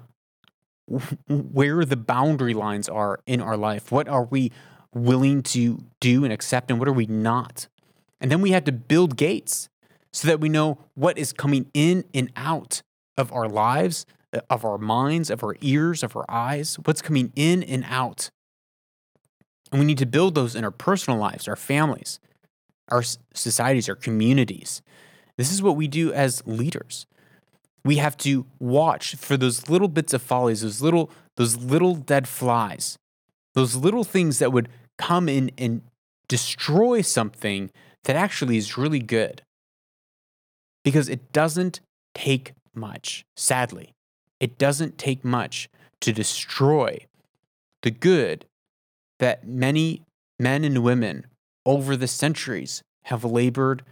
[1.27, 3.91] where the boundary lines are in our life.
[3.91, 4.51] What are we
[4.93, 7.67] willing to do and accept, and what are we not?
[8.21, 9.69] And then we have to build gates
[10.13, 12.81] so that we know what is coming in and out
[13.17, 17.33] of our lives, uh, of our minds, of our ears, of our eyes, what's coming
[17.35, 18.29] in and out.
[19.71, 22.19] And we need to build those in our personal lives, our families
[22.89, 23.03] our
[23.33, 24.81] societies, our communities.
[25.37, 27.05] This is what we do as leaders.
[27.85, 32.27] We have to watch for those little bits of follies, those little those little dead
[32.27, 32.97] flies,
[33.53, 35.81] those little things that would come in and
[36.27, 37.69] destroy something
[38.05, 39.43] that actually is really good.
[40.83, 41.79] Because it doesn't
[42.13, 43.93] take much, sadly.
[44.39, 45.69] It doesn't take much
[46.01, 47.05] to destroy
[47.83, 48.45] the good
[49.19, 50.01] that many
[50.39, 51.25] men and women
[51.65, 53.83] over the centuries have labored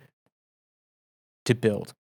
[1.45, 1.93] to build.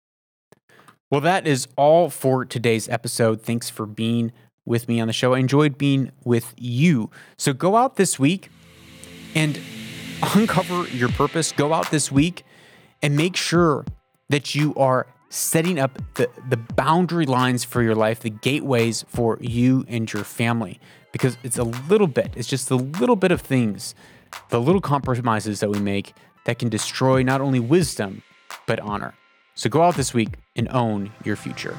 [1.13, 3.43] Well, that is all for today's episode.
[3.43, 4.31] Thanks for being
[4.65, 5.35] with me on the show.
[5.35, 7.11] I enjoyed being with you.
[7.37, 8.49] So go out this week
[9.35, 9.59] and
[10.33, 11.51] uncover your purpose.
[11.51, 12.43] Go out this week
[13.03, 13.85] and make sure
[14.29, 19.37] that you are setting up the, the boundary lines for your life, the gateways for
[19.39, 20.79] you and your family.
[21.11, 23.93] Because it's a little bit, it's just a little bit of things,
[24.49, 26.15] the little compromises that we make
[26.45, 28.23] that can destroy not only wisdom,
[28.65, 29.13] but honor.
[29.55, 31.77] So go out this week and own your future.